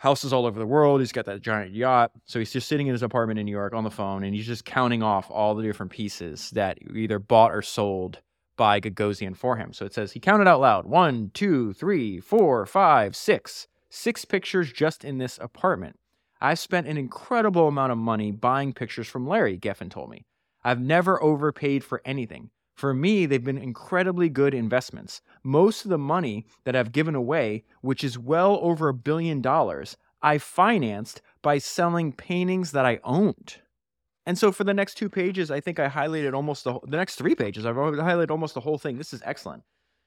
[0.01, 1.01] houses all over the world.
[1.01, 2.11] He's got that giant yacht.
[2.25, 4.47] So he's just sitting in his apartment in New York on the phone and he's
[4.47, 8.21] just counting off all the different pieces that either bought or sold
[8.57, 9.75] by Gagosian for him.
[9.75, 13.69] So it says he counted out loud one, two, three, four, five, six.
[13.91, 15.99] Six pictures just in this apartment.
[16.41, 20.25] I've spent an incredible amount of money buying pictures from Larry, Geffen told me.
[20.65, 22.51] I've never overpaid for anything.
[22.81, 25.21] For me, they've been incredibly good investments.
[25.43, 29.99] Most of the money that I've given away, which is well over a billion dollars,
[30.23, 33.57] I financed by selling paintings that I owned.
[34.25, 37.17] And so for the next two pages, I think I highlighted almost the, the next
[37.17, 37.67] three pages.
[37.67, 38.97] I've highlighted almost the whole thing.
[38.97, 39.63] This is excellent.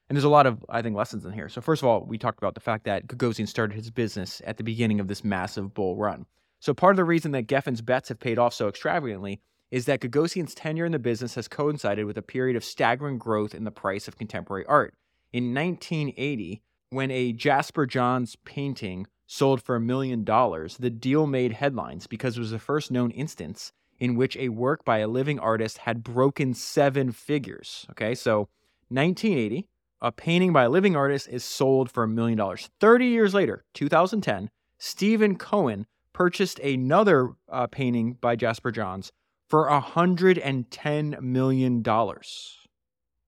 [0.08, 1.48] And there's a lot of, I think, lessons in here.
[1.48, 4.56] So, first of all, we talked about the fact that Gagosian started his business at
[4.56, 6.26] the beginning of this massive bull run.
[6.58, 9.40] So, part of the reason that Geffen's bets have paid off so extravagantly
[9.70, 13.54] is that Gagosian's tenure in the business has coincided with a period of staggering growth
[13.54, 14.94] in the price of contemporary art.
[15.32, 21.52] In 1980, when a Jasper Johns painting sold for a million dollars, the deal made
[21.52, 25.38] headlines because it was the first known instance in which a work by a living
[25.38, 27.86] artist had broken seven figures.
[27.90, 28.48] Okay, so
[28.88, 29.68] 1980,
[30.00, 32.70] a painting by a living artist is sold for a million dollars.
[32.80, 39.10] 30 years later, 2010, Steven Cohen purchased another uh, painting by Jasper Johns
[39.48, 41.82] for $110 million.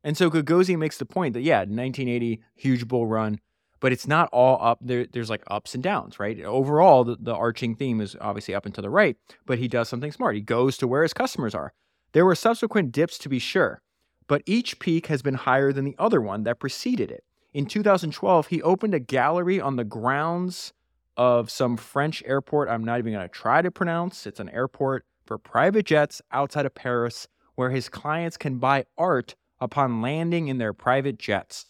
[0.04, 3.40] And so Gagosian makes the point that, yeah, 1980, huge bull run,
[3.80, 4.78] but it's not all up.
[4.80, 6.40] There, there's like ups and downs, right?
[6.42, 9.88] Overall, the, the arching theme is obviously up and to the right, but he does
[9.88, 10.36] something smart.
[10.36, 11.72] He goes to where his customers are.
[12.12, 13.82] There were subsequent dips to be sure,
[14.28, 17.24] but each peak has been higher than the other one that preceded it.
[17.52, 20.72] In 2012, he opened a gallery on the grounds
[21.16, 24.26] of some French airport I'm not even going to try to pronounce.
[24.26, 29.34] It's an airport for private jets outside of Paris where his clients can buy art
[29.58, 31.66] upon landing in their private jets.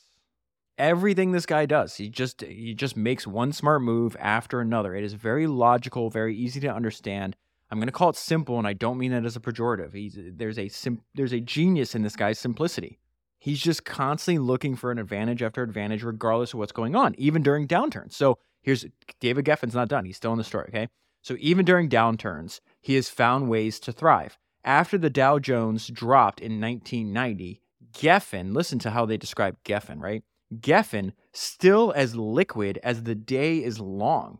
[0.78, 4.94] Everything this guy does, he just he just makes one smart move after another.
[4.94, 7.34] It is very logical, very easy to understand.
[7.70, 9.94] I'm going to call it simple, and I don't mean that as a pejorative.
[9.94, 12.98] He's, there's a sim, there's a genius in this guy's simplicity.
[13.38, 17.42] He's just constantly looking for an advantage after advantage, regardless of what's going on, even
[17.42, 18.12] during downturns.
[18.12, 18.84] So here's
[19.20, 20.04] David Geffen's not done.
[20.04, 20.68] He's still in the story.
[20.68, 20.88] Okay.
[21.22, 24.38] So even during downturns, he has found ways to thrive.
[24.64, 27.60] After the Dow Jones dropped in 1990,
[27.92, 30.22] Geffen, listen to how they describe Geffen, right?
[30.54, 34.38] Geffen, still as liquid as the day is long.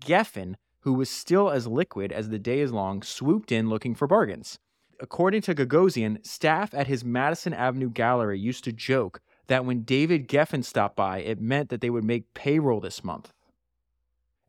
[0.00, 4.08] Geffen, who was still as liquid as the day is long, swooped in looking for
[4.08, 4.58] bargains.
[4.98, 10.26] According to Gagosian, staff at his Madison Avenue gallery used to joke that when David
[10.26, 13.32] Geffen stopped by, it meant that they would make payroll this month.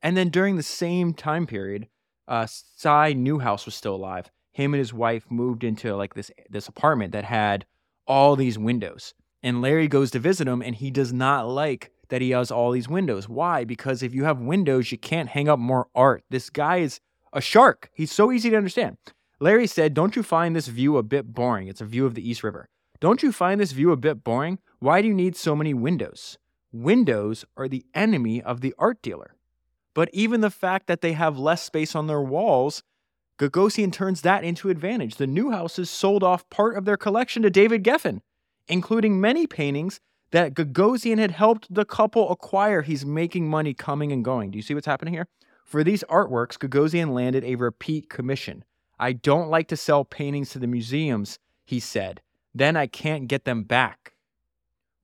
[0.02, 1.88] And then during the same time period,
[2.28, 4.32] uh, Cy Newhouse was still alive.
[4.52, 7.66] Him and his wife moved into like this this apartment that had
[8.08, 9.14] all these windows.
[9.44, 12.72] And Larry goes to visit him, and he does not like that he has all
[12.72, 13.30] these windows.
[13.30, 13.64] Why?
[13.64, 16.24] Because if you have windows, you can't hang up more art.
[16.30, 17.00] This guy is
[17.34, 17.92] a shark.
[17.94, 18.98] He's so easy to understand.
[19.40, 21.68] Larry said, Don't you find this view a bit boring?
[21.68, 22.68] It's a view of the East River.
[23.00, 24.58] Don't you find this view a bit boring?
[24.80, 26.40] Why do you need so many windows?
[26.72, 29.36] Windows are the enemy of the art dealer.
[29.98, 32.84] But even the fact that they have less space on their walls,
[33.40, 35.16] Gagosian turns that into advantage.
[35.16, 38.22] The Newhouses sold off part of their collection to David Geffen,
[38.68, 42.84] including many paintings that Gagosian had helped the couple acquire.
[42.84, 44.52] He's making money coming and going.
[44.52, 45.30] Do you see what's happening here?
[45.66, 48.66] For these artworks, Gagosian landed a repeat commission.
[49.00, 52.22] I don't like to sell paintings to the museums, he said.
[52.54, 54.14] Then I can't get them back.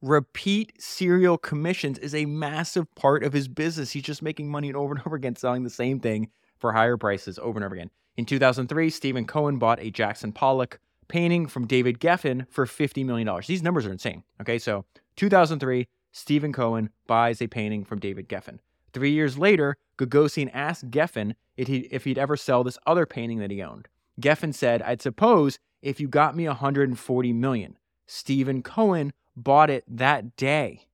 [0.03, 3.91] Repeat serial commissions is a massive part of his business.
[3.91, 6.29] He's just making money over and over again, selling the same thing
[6.59, 7.89] for higher prices over and over again.
[8.17, 13.29] In 2003, Steven Cohen bought a Jackson Pollock painting from David Geffen for $50 million.
[13.47, 14.23] These numbers are insane.
[14.41, 14.83] Okay, so
[15.15, 18.59] 2003, Steven Cohen buys a painting from David Geffen.
[18.91, 23.39] Three years later, Gagosian asked Geffen if he, if he'd ever sell this other painting
[23.39, 23.87] that he owned.
[24.19, 27.77] Geffen said, I'd suppose if you got me 140 million.
[28.05, 30.87] Steven Cohen bought it that day.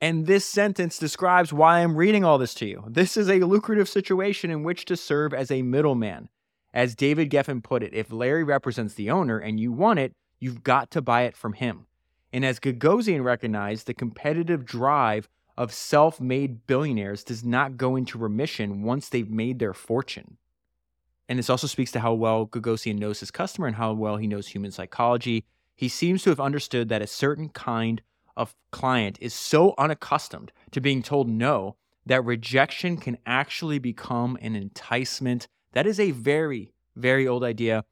[0.00, 2.84] And this sentence describes why I'm reading all this to you.
[2.88, 6.28] This is a lucrative situation in which to serve as a middleman.
[6.74, 10.64] As David Geffen put it, if Larry represents the owner and you want it, you've
[10.64, 11.86] got to buy it from him.
[12.32, 18.18] And as Gagosian recognized, the competitive drive of self made billionaires does not go into
[18.18, 20.38] remission once they've made their fortune.
[21.28, 24.26] And this also speaks to how well Gagosian knows his customer and how well he
[24.26, 25.44] knows human psychology.
[25.82, 28.02] He seems to have understood that a certain kind
[28.36, 31.74] of client is so unaccustomed to being told no
[32.06, 35.48] that rejection can actually become an enticement.
[35.72, 37.84] That is a very, very old idea.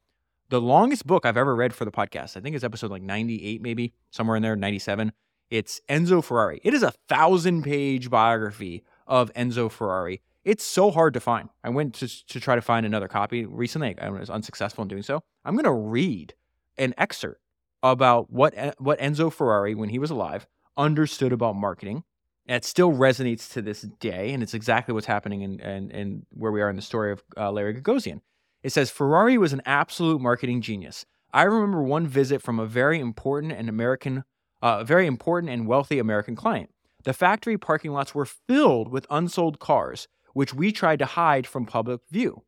[0.47, 3.61] The longest book I've ever read for the podcast, I think it's episode like 98,
[3.61, 5.11] maybe somewhere in there, 97.
[5.49, 6.61] It's Enzo Ferrari.
[6.63, 10.21] It is a thousand page biography of Enzo Ferrari.
[10.45, 11.49] It's so hard to find.
[11.61, 13.99] I went to, to try to find another copy recently.
[13.99, 15.23] I was unsuccessful in doing so.
[15.43, 16.35] I'm going to read
[16.77, 17.41] an excerpt
[17.83, 22.03] about what, what Enzo Ferrari, when he was alive, understood about marketing.
[22.47, 24.33] And it still resonates to this day.
[24.33, 27.23] And it's exactly what's happening in, in, in where we are in the story of
[27.37, 28.21] uh, Larry Gagosian.
[28.63, 31.05] It says Ferrari was an absolute marketing genius.
[31.33, 34.23] I remember one visit from a very important and American
[34.61, 36.69] uh, very important and wealthy American client.
[37.03, 41.65] The factory parking lots were filled with unsold cars, which we tried to hide from
[41.65, 42.43] public view.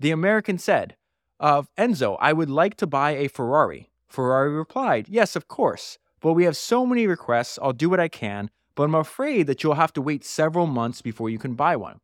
[0.00, 0.96] The American said,
[1.40, 3.90] uh, Enzo, I would like to buy a Ferrari.
[4.08, 8.08] Ferrari replied, Yes, of course, but we have so many requests, I'll do what I
[8.08, 11.76] can, but I'm afraid that you'll have to wait several months before you can buy
[11.76, 12.00] one.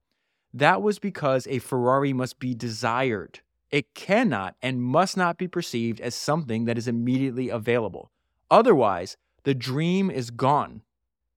[0.52, 3.40] That was because a Ferrari must be desired.
[3.70, 8.10] It cannot and must not be perceived as something that is immediately available.
[8.50, 10.82] Otherwise, the dream is gone.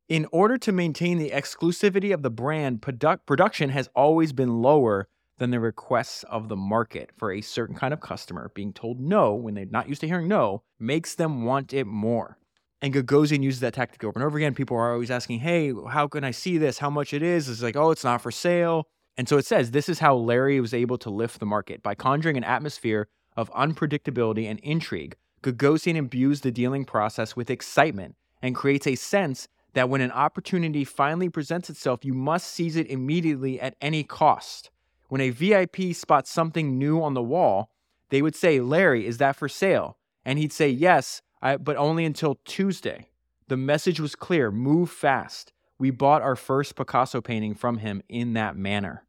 [0.07, 5.07] In order to maintain the exclusivity of the brand, produ- production has always been lower
[5.37, 8.51] than the requests of the market for a certain kind of customer.
[8.53, 12.37] Being told no when they're not used to hearing no makes them want it more.
[12.81, 14.53] And Gagosian uses that tactic over and over again.
[14.53, 16.77] People are always asking, hey, how can I see this?
[16.77, 17.49] How much it is?
[17.49, 18.87] It's like, oh, it's not for sale.
[19.17, 21.95] And so it says this is how Larry was able to lift the market by
[21.95, 28.55] conjuring an atmosphere of unpredictability and intrigue Gagosian imbues the dealing process with excitement and
[28.55, 33.61] creates a sense that when an opportunity finally presents itself, you must seize it immediately
[33.61, 34.71] at any cost.
[35.07, 37.69] When a VIP spots something new on the wall,
[38.09, 39.97] they would say, Larry, is that for sale?
[40.25, 43.07] And he'd say, Yes, I, but only until Tuesday.
[43.47, 45.53] The message was clear move fast.
[45.79, 49.05] We bought our first Picasso painting from him in that manner.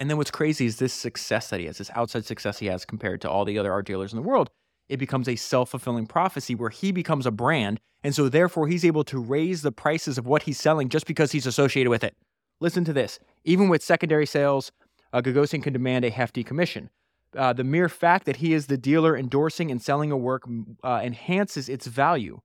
[0.00, 2.84] And then what's crazy is this success that he has, this outside success he has
[2.84, 4.50] compared to all the other art dealers in the world
[4.88, 7.78] it becomes a self fulfilling prophecy where he becomes a brand.
[8.02, 11.32] And so, therefore, he's able to raise the prices of what he's selling just because
[11.32, 12.16] he's associated with it.
[12.60, 13.18] Listen to this.
[13.44, 14.72] Even with secondary sales,
[15.12, 16.90] uh, Gagosian can demand a hefty commission.
[17.36, 20.44] Uh, the mere fact that he is the dealer endorsing and selling a work
[20.82, 22.40] uh, enhances its value.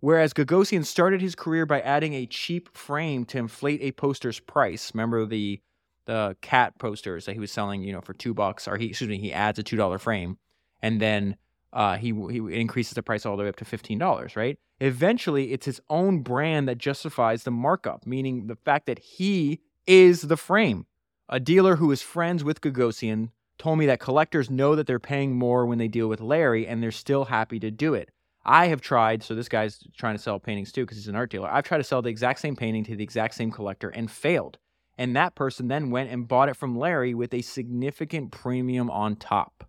[0.00, 4.92] Whereas Gagosian started his career by adding a cheap frame to inflate a poster's price.
[4.94, 5.60] Remember the
[6.04, 9.10] the cat posters that he was selling, you know, for two bucks, or he excuse
[9.10, 10.38] me, he adds a two dollar frame,
[10.80, 11.36] and then
[11.72, 14.58] uh, he he increases the price all the way up to fifteen dollars, right?
[14.80, 20.22] Eventually, it's his own brand that justifies the markup, meaning the fact that he is
[20.22, 20.86] the frame.
[21.28, 25.34] A dealer who is friends with Gagosian told me that collectors know that they're paying
[25.34, 28.12] more when they deal with Larry, and they're still happy to do it.
[28.44, 31.30] I have tried, so this guy's trying to sell paintings too because he's an art
[31.30, 31.48] dealer.
[31.50, 34.58] I've tried to sell the exact same painting to the exact same collector and failed.
[34.96, 39.16] And that person then went and bought it from Larry with a significant premium on
[39.16, 39.68] top.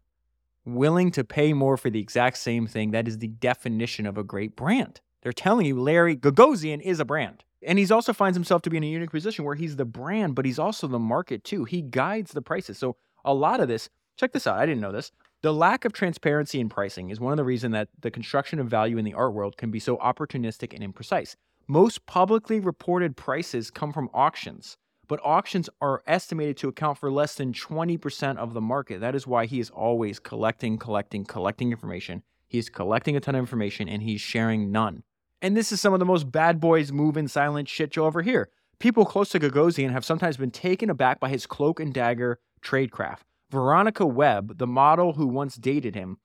[0.64, 4.24] Willing to pay more for the exact same thing, that is the definition of a
[4.24, 5.02] great brand.
[5.28, 7.44] They're telling you Larry Gagosian is a brand.
[7.62, 10.36] And he also finds himself to be in a unique position where he's the brand,
[10.36, 11.66] but he's also the market too.
[11.66, 12.78] He guides the prices.
[12.78, 14.58] So a lot of this, check this out.
[14.58, 15.12] I didn't know this.
[15.42, 18.70] The lack of transparency in pricing is one of the reasons that the construction of
[18.70, 21.36] value in the art world can be so opportunistic and imprecise.
[21.68, 24.78] Most publicly reported prices come from auctions,
[25.10, 29.02] but auctions are estimated to account for less than 20% of the market.
[29.02, 32.24] That is why he is always collecting, collecting, collecting information.
[32.48, 35.04] He's collecting a ton of information and he's sharing none.
[35.42, 38.24] And this is some of the most bad boys move in silent shit you'll ever
[38.24, 38.50] hear.
[38.80, 43.22] People close to Gagosian have sometimes been taken aback by his cloak and dagger tradecraft.
[43.50, 46.18] Veronica Webb, the model who once dated him,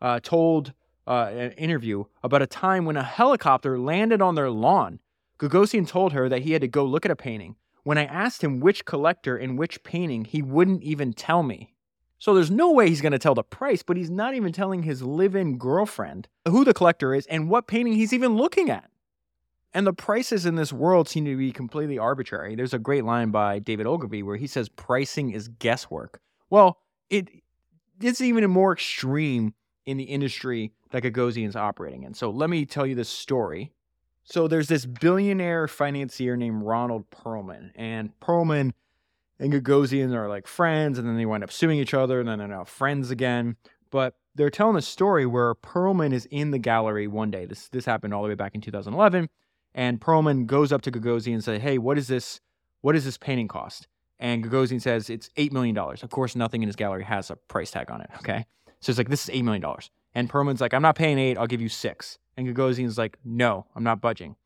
[0.00, 0.72] uh, told
[1.06, 5.00] uh, an interview about a time when a helicopter landed on their lawn.
[5.38, 7.56] Gagosian told her that he had to go look at a painting.
[7.82, 11.74] When I asked him which collector and which painting, he wouldn't even tell me.
[12.20, 14.82] So there's no way he's going to tell the price, but he's not even telling
[14.82, 18.90] his live in girlfriend who the collector is and what painting he's even looking at.
[19.72, 22.54] And the prices in this world seem to be completely arbitrary.
[22.54, 26.20] There's a great line by David Ogilvy where he says pricing is guesswork.
[26.50, 27.28] Well, it
[28.02, 29.54] it's even more extreme
[29.86, 32.14] in the industry that Gagosian's operating in.
[32.14, 33.72] So let me tell you this story.
[34.24, 38.72] So there's this billionaire financier named Ronald Perelman, and Perelman
[39.40, 42.38] and Gagosian are like friends, and then they wind up suing each other, and then
[42.38, 43.56] they're now friends again.
[43.90, 47.46] But they're telling a story where Perelman is in the gallery one day.
[47.46, 49.28] This this happened all the way back in 2011,
[49.74, 52.40] and Perelman goes up to Gagosian and says, "Hey, what is this?
[52.82, 53.88] What does this painting cost?"
[54.20, 55.76] And Gagosian says it's $8 million.
[55.78, 58.10] Of course, nothing in his gallery has a price tag on it.
[58.18, 58.44] Okay.
[58.80, 59.64] So it's like, this is $8 million.
[60.14, 61.38] And Perelman's like, I'm not paying eight.
[61.38, 62.18] I'll give you six.
[62.36, 64.36] And Gagosian's like, no, I'm not budging.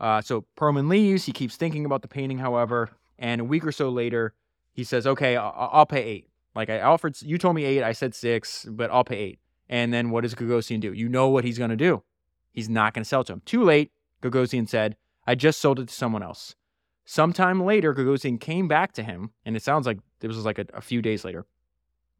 [0.00, 1.24] Uh, so Perelman leaves.
[1.24, 2.90] He keeps thinking about the painting, however.
[3.18, 4.34] And a week or so later,
[4.72, 6.28] he says, okay, I'll, I'll pay eight.
[6.54, 7.82] Like I offered, you told me eight.
[7.82, 9.38] I said six, but I'll pay eight.
[9.68, 10.92] And then what does Gagosian do?
[10.92, 12.02] You know what he's going to do.
[12.52, 13.42] He's not going to sell to him.
[13.44, 13.92] Too late,
[14.22, 14.96] Gagosian said,
[15.26, 16.54] I just sold it to someone else.
[17.04, 20.66] Sometime later, Gagosian came back to him, and it sounds like this was like a,
[20.74, 21.46] a few days later.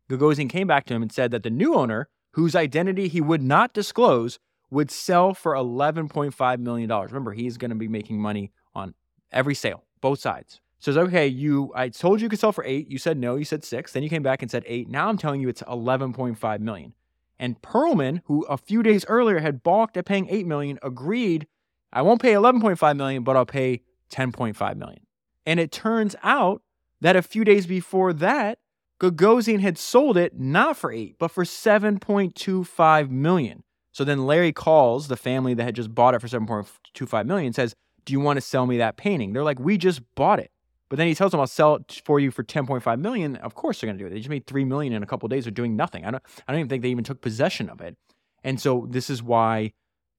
[0.08, 3.42] Gagosian came back to him and said that the new owner, whose identity he would
[3.42, 4.38] not disclose,
[4.70, 6.90] would sell for $11.5 million.
[6.90, 8.94] Remember, he's going to be making money on
[9.32, 10.60] every sale, both sides.
[10.80, 12.88] Says, okay, you, I told you you could sell for eight.
[12.88, 13.34] You said no.
[13.34, 13.92] You said six.
[13.92, 14.88] Then you came back and said eight.
[14.88, 16.94] Now I'm telling you it's 11.5 million.
[17.38, 21.46] And Perelman, who a few days earlier had balked at paying eight million, agreed,
[21.92, 25.00] I won't pay 11.5 million, but I'll pay 10.5 million.
[25.46, 26.62] And it turns out
[27.00, 28.58] that a few days before that,
[29.00, 33.62] Gagosian had sold it not for 8, but for 7.25 million.
[33.92, 37.54] So then Larry calls the family that had just bought it for 7.25 million and
[37.54, 37.74] says,
[38.04, 40.50] "Do you want to sell me that painting?" They're like, "We just bought it."
[40.88, 43.80] But then he tells them, "I'll sell it for you for 10.5 million." Of course
[43.80, 44.10] they're going to do it.
[44.10, 46.04] They just made 3 million in a couple days of doing nothing.
[46.04, 47.96] I don't I don't even think they even took possession of it.
[48.44, 49.72] And so this is why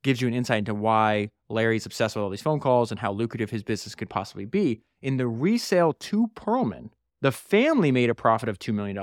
[0.03, 3.11] gives you an insight into why Larry's obsessed with all these phone calls and how
[3.11, 4.81] lucrative his business could possibly be.
[5.01, 6.89] In the resale to Perelman,
[7.21, 8.97] the family made a profit of $2 million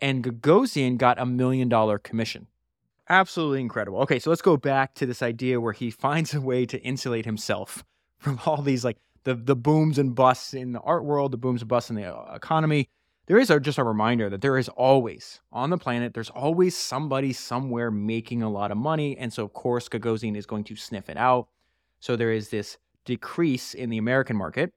[0.00, 2.48] and Gagosian got a million dollar commission.
[3.08, 4.00] Absolutely incredible.
[4.00, 7.24] Okay, so let's go back to this idea where he finds a way to insulate
[7.24, 7.84] himself
[8.18, 11.62] from all these like the the booms and busts in the art world, the booms
[11.62, 12.88] and busts in the uh, economy,
[13.26, 16.76] there is a, just a reminder that there is always on the planet, there's always
[16.76, 19.16] somebody somewhere making a lot of money.
[19.16, 21.48] And so, of course, Gagosian is going to sniff it out.
[22.00, 24.72] So there is this decrease in the American market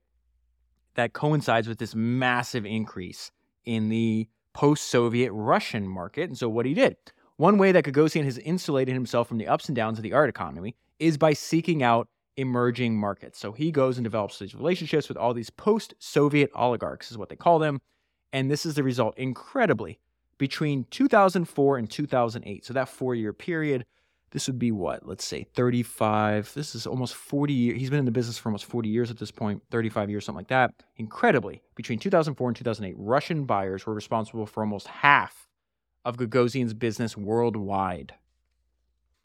[0.94, 3.32] that coincides with this massive increase
[3.66, 6.30] in the post Soviet Russian market.
[6.30, 6.96] And so, what he did,
[7.38, 10.30] one way that Gagosian has insulated himself from the ups and downs of the art
[10.30, 12.08] economy is by seeking out
[12.38, 13.40] emerging markets.
[13.40, 17.30] So he goes and develops these relationships with all these post Soviet oligarchs, is what
[17.30, 17.80] they call them
[18.36, 19.18] and this is the result.
[19.18, 19.98] Incredibly,
[20.38, 23.86] between 2004 and 2008, so that four year period,
[24.32, 25.08] this would be what?
[25.08, 26.54] Let's say 35.
[26.54, 27.80] This is almost 40 years.
[27.80, 30.40] He's been in the business for almost 40 years at this point, 35 years, something
[30.40, 30.72] like that.
[30.98, 35.48] Incredibly, between 2004 and 2008, Russian buyers were responsible for almost half
[36.04, 38.16] of Gagosian's business worldwide.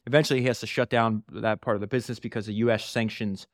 [0.05, 2.85] Eventually, he has to shut down that part of the business because the U.S.
[2.85, 3.47] sanctions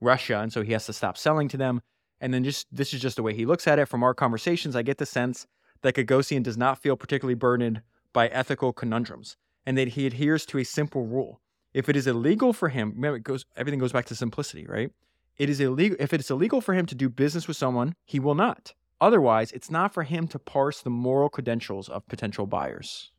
[0.00, 1.80] Russia, and so he has to stop selling to them.
[2.20, 3.86] And then just this is just the way he looks at it.
[3.86, 5.46] From our conversations, I get the sense
[5.82, 7.82] that Gagosian does not feel particularly burdened
[8.12, 9.36] by ethical conundrums,
[9.66, 11.40] and that he adheres to a simple rule.
[11.72, 14.90] If it is illegal for him, remember it goes everything goes back to simplicity, right?
[15.36, 18.20] It is illegal if it is illegal for him to do business with someone, he
[18.20, 18.74] will not.
[19.00, 23.10] Otherwise, it's not for him to parse the moral credentials of potential buyers.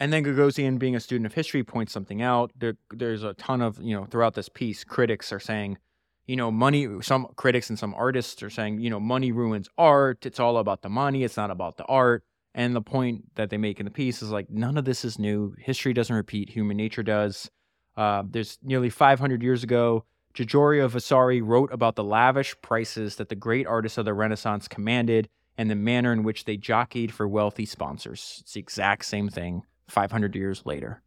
[0.00, 2.52] And then Gagosian, being a student of history, points something out.
[2.56, 5.78] There, there's a ton of, you know, throughout this piece, critics are saying,
[6.26, 10.24] you know, money, some critics and some artists are saying, you know, money ruins art.
[10.24, 11.24] It's all about the money.
[11.24, 12.22] It's not about the art.
[12.54, 15.18] And the point that they make in the piece is like, none of this is
[15.18, 15.54] new.
[15.58, 17.50] History doesn't repeat, human nature does.
[17.96, 23.34] Uh, there's nearly 500 years ago, Giorgio Vasari wrote about the lavish prices that the
[23.34, 27.66] great artists of the Renaissance commanded and the manner in which they jockeyed for wealthy
[27.66, 28.38] sponsors.
[28.40, 31.02] It's the exact same thing 500 years later.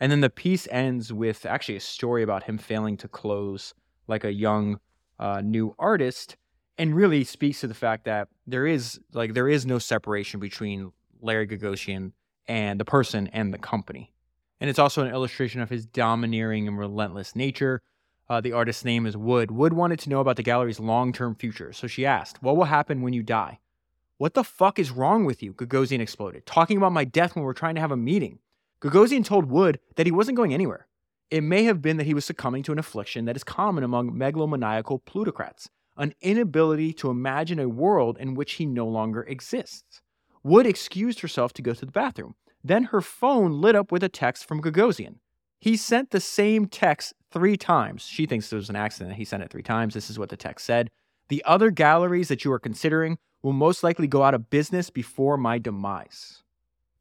[0.00, 3.74] And then the piece ends with actually a story about him failing to close
[4.06, 4.80] like a young
[5.18, 6.36] uh, new artist
[6.78, 10.92] and really speaks to the fact that there is like there is no separation between
[11.20, 12.12] Larry Gagosian
[12.48, 14.12] and the person and the company.
[14.60, 17.82] And it's also an illustration of his domineering and relentless nature.
[18.28, 19.50] Uh, the artist's name is Wood.
[19.50, 22.64] Wood wanted to know about the gallery's long term future, so she asked, What will
[22.64, 23.58] happen when you die?
[24.20, 25.54] What the fuck is wrong with you?
[25.54, 28.38] Gagosian exploded, talking about my death when we're trying to have a meeting.
[28.82, 30.88] Gagosian told Wood that he wasn't going anywhere.
[31.30, 34.12] It may have been that he was succumbing to an affliction that is common among
[34.12, 40.02] megalomaniacal plutocrats, an inability to imagine a world in which he no longer exists.
[40.42, 42.34] Wood excused herself to go to the bathroom.
[42.62, 45.14] Then her phone lit up with a text from Gagosian.
[45.60, 48.02] He sent the same text three times.
[48.02, 49.16] She thinks it was an accident.
[49.16, 49.94] He sent it three times.
[49.94, 50.90] This is what the text said.
[51.30, 55.36] The other galleries that you are considering will most likely go out of business before
[55.36, 56.42] my demise.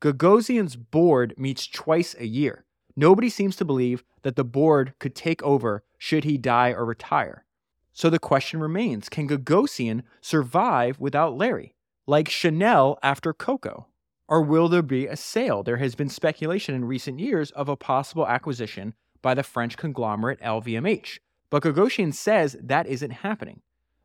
[0.02, 2.66] Gagosian's board meets twice a year.
[2.96, 7.46] Nobody seems to believe that the board could take over should he die or retire.
[7.94, 11.76] So the question remains can Gagosian survive without Larry,
[12.08, 13.88] like Chanel after Coco?
[14.28, 15.64] Or will there be a sale?
[15.64, 20.40] There has been speculation in recent years of a possible acquisition by the French conglomerate
[20.40, 21.18] LVMH,
[21.50, 23.62] but Gagosian says that isn't happening.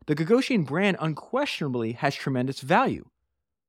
[0.07, 3.09] The Gagosian brand unquestionably has tremendous value,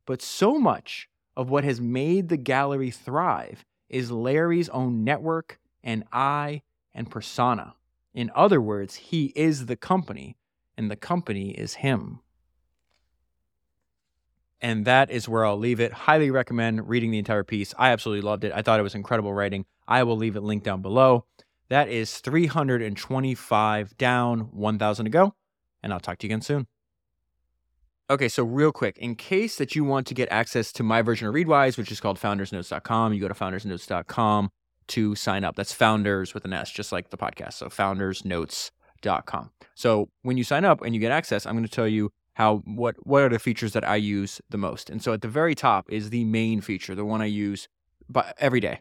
[0.05, 6.05] but so much of what has made the gallery thrive is Larry's own network and
[6.13, 6.63] eye
[6.95, 7.75] and persona.
[8.13, 10.37] In other words, he is the company,
[10.77, 12.21] and the company is him.
[14.61, 15.93] And that is where I'll leave it.
[15.93, 17.73] Highly recommend reading the entire piece.
[17.79, 18.53] I absolutely loved it.
[18.55, 19.65] I thought it was incredible writing.
[19.89, 21.25] I will leave it linked down below.
[21.69, 25.35] That is 325 down, 1,000 to go
[25.87, 26.67] and I'll talk to you again soon.
[28.11, 31.27] Okay, so real quick, in case that you want to get access to my version
[31.27, 34.51] of Readwise, which is called foundersnotes.com, you go to foundersnotes.com
[34.89, 35.57] to sign up.
[35.57, 37.55] That's founders with an S, just like the podcast.
[37.55, 39.51] So foundersnotes.com.
[39.75, 42.59] So when you sign up and you get access, I'm going to tell you how
[42.65, 44.91] what what are the features that I use the most.
[44.91, 47.69] And so at the very top is the main feature, the one I use
[48.39, 48.81] every day.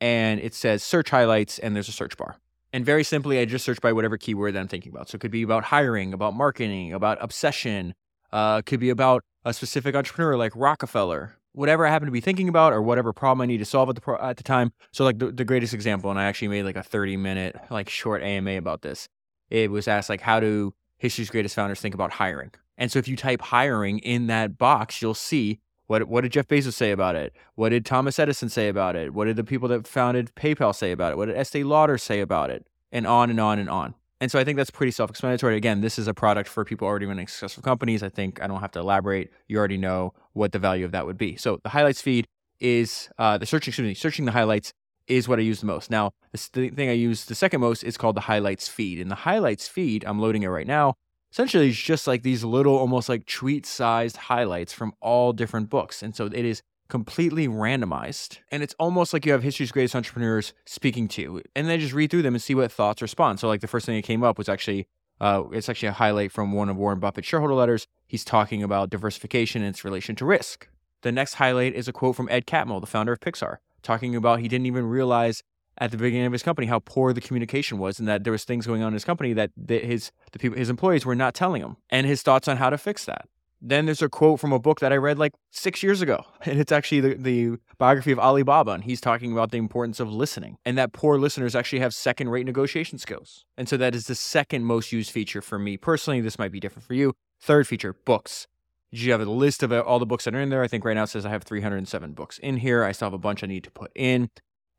[0.00, 2.36] And it says search highlights and there's a search bar.
[2.72, 5.08] And very simply, I just search by whatever keyword that I'm thinking about.
[5.08, 7.94] So it could be about hiring, about marketing, about obsession.
[8.32, 12.48] Uh, could be about a specific entrepreneur like Rockefeller, whatever I happen to be thinking
[12.48, 14.72] about, or whatever problem I need to solve at the pro- at the time.
[14.92, 17.88] So like the, the greatest example, and I actually made like a 30 minute like
[17.88, 19.08] short AMA about this.
[19.48, 22.50] It was asked like, how do history's greatest founders think about hiring?
[22.76, 26.48] And so if you type hiring in that box, you'll see what what did Jeff
[26.48, 27.32] Bezos say about it?
[27.54, 29.14] What did Thomas Edison say about it?
[29.14, 31.16] What did the people that founded PayPal say about it?
[31.16, 32.66] What did Estee Lauder say about it?
[32.92, 33.94] And on and on and on.
[34.20, 35.56] And so I think that's pretty self-explanatory.
[35.56, 38.02] Again, this is a product for people already running successful companies.
[38.02, 39.30] I think I don't have to elaborate.
[39.46, 41.36] You already know what the value of that would be.
[41.36, 42.26] So the highlights feed
[42.58, 43.72] is uh, the searching.
[43.72, 44.72] Excuse me, searching the highlights
[45.06, 45.90] is what I use the most.
[45.90, 49.00] Now, the thing I use the second most is called the highlights feed.
[49.00, 50.94] And the highlights feed, I'm loading it right now
[51.32, 56.02] essentially it's just like these little almost like tweet sized highlights from all different books
[56.02, 60.52] and so it is completely randomized and it's almost like you have history's greatest entrepreneurs
[60.64, 63.40] speaking to you and then just read through them and see what thoughts respond.
[63.40, 64.86] So like the first thing that came up was actually
[65.20, 67.86] uh, it's actually a highlight from one of warren buffett's shareholder letters.
[68.06, 70.68] He's talking about diversification and its relation to risk.
[71.02, 74.40] The next highlight is a quote from ed catmull the founder of pixar talking about
[74.40, 75.42] he didn't even realize
[75.78, 78.44] at the beginning of his company how poor the communication was and that there was
[78.44, 81.62] things going on in his company that his the people his employees were not telling
[81.62, 83.28] him and his thoughts on how to fix that
[83.60, 86.24] then there's a quote from a book that I read like six years ago.
[86.46, 88.72] And it's actually the, the biography of Alibaba.
[88.72, 92.28] And he's talking about the importance of listening and that poor listeners actually have second
[92.28, 93.44] rate negotiation skills.
[93.56, 96.20] And so that is the second most used feature for me personally.
[96.20, 97.14] This might be different for you.
[97.40, 98.46] Third feature books.
[98.92, 100.62] Do you have a list of uh, all the books that are in there.
[100.62, 102.84] I think right now it says I have 307 books in here.
[102.84, 104.30] I still have a bunch I need to put in.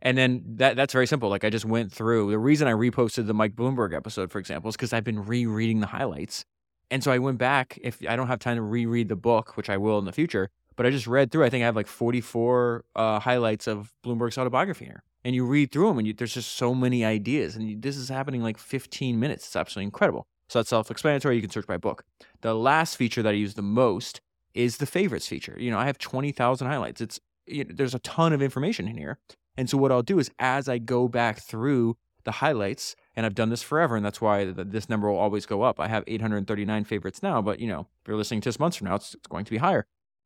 [0.01, 1.29] And then that that's very simple.
[1.29, 2.31] Like I just went through.
[2.31, 5.79] The reason I reposted the Mike Bloomberg episode, for example, is because I've been rereading
[5.79, 6.45] the highlights.
[6.89, 7.79] And so I went back.
[7.81, 10.49] If I don't have time to reread the book, which I will in the future,
[10.75, 11.43] but I just read through.
[11.43, 15.03] I think I have like 44 uh, highlights of Bloomberg's autobiography here.
[15.25, 17.55] And you read through them, and you, there's just so many ideas.
[17.55, 19.47] And you, this is happening like 15 minutes.
[19.47, 20.27] It's absolutely incredible.
[20.47, 21.35] So that's self-explanatory.
[21.35, 22.05] You can search by book.
[22.41, 24.21] The last feature that I use the most
[24.53, 25.55] is the favorites feature.
[25.59, 27.01] You know, I have 20,000 highlights.
[27.01, 29.17] It's you know, there's a ton of information in here.
[29.57, 33.35] And so what I'll do is as I go back through the highlights, and I've
[33.35, 35.79] done this forever, and that's why this number will always go up.
[35.79, 38.87] I have 839 favorites now, but you know, if you're listening to this months from
[38.87, 39.85] now, it's, it's going to be higher.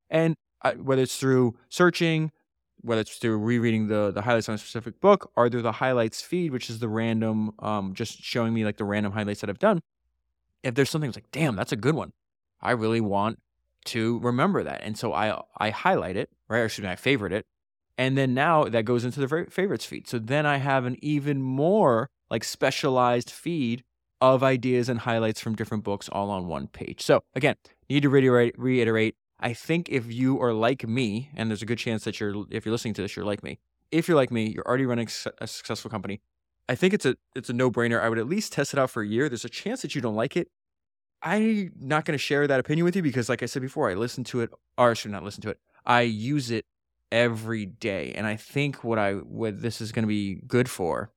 [0.09, 2.31] And I, whether it's through searching,
[2.81, 6.21] whether it's through rereading the the highlights on a specific book, or through the highlights
[6.21, 9.59] feed, which is the random, um, just showing me like the random highlights that I've
[9.59, 9.81] done.
[10.63, 12.13] If there's something that's like, damn, that's a good one.
[12.61, 13.39] I really want
[13.85, 16.59] to remember that, and so I I highlight it, right?
[16.59, 17.45] Or excuse me, I favorite it,
[18.01, 20.07] and then now that goes into the favorites feed.
[20.07, 23.83] So then I have an even more like specialized feed
[24.19, 27.03] of ideas and highlights from different books all on one page.
[27.03, 27.57] So again,
[27.91, 31.77] need to reiterate, reiterate I think if you are like me, and there's a good
[31.77, 33.59] chance that you're, if you're listening to this, you're like me.
[33.91, 35.07] If you're like me, you're already running
[35.39, 36.21] a successful company.
[36.67, 38.01] I think it's a it's a no brainer.
[38.01, 39.29] I would at least test it out for a year.
[39.29, 40.47] There's a chance that you don't like it.
[41.21, 43.95] I'm not going to share that opinion with you because, like I said before, I
[43.95, 45.59] listen to it, or I should not listen to it.
[45.85, 46.65] I use it
[47.11, 51.11] every day, and I think what I what this is going to be good for,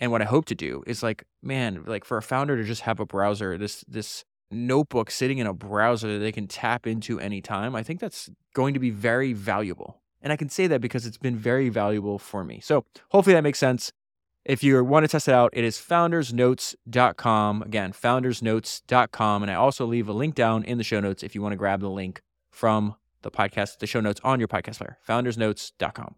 [0.00, 2.82] and what I hope to do is like, man, like for a founder to just
[2.82, 7.18] have a browser, this this notebook sitting in a browser that they can tap into
[7.18, 10.00] anytime, I think that's going to be very valuable.
[10.22, 12.60] And I can say that because it's been very valuable for me.
[12.60, 13.92] So hopefully that makes sense.
[14.44, 17.62] If you want to test it out, it is foundersnotes.com.
[17.62, 19.42] Again, foundersnotes.com.
[19.42, 21.56] And I also leave a link down in the show notes if you want to
[21.56, 22.94] grab the link from
[23.26, 26.14] the podcast, the show notes on your podcast player, foundersnotes.com.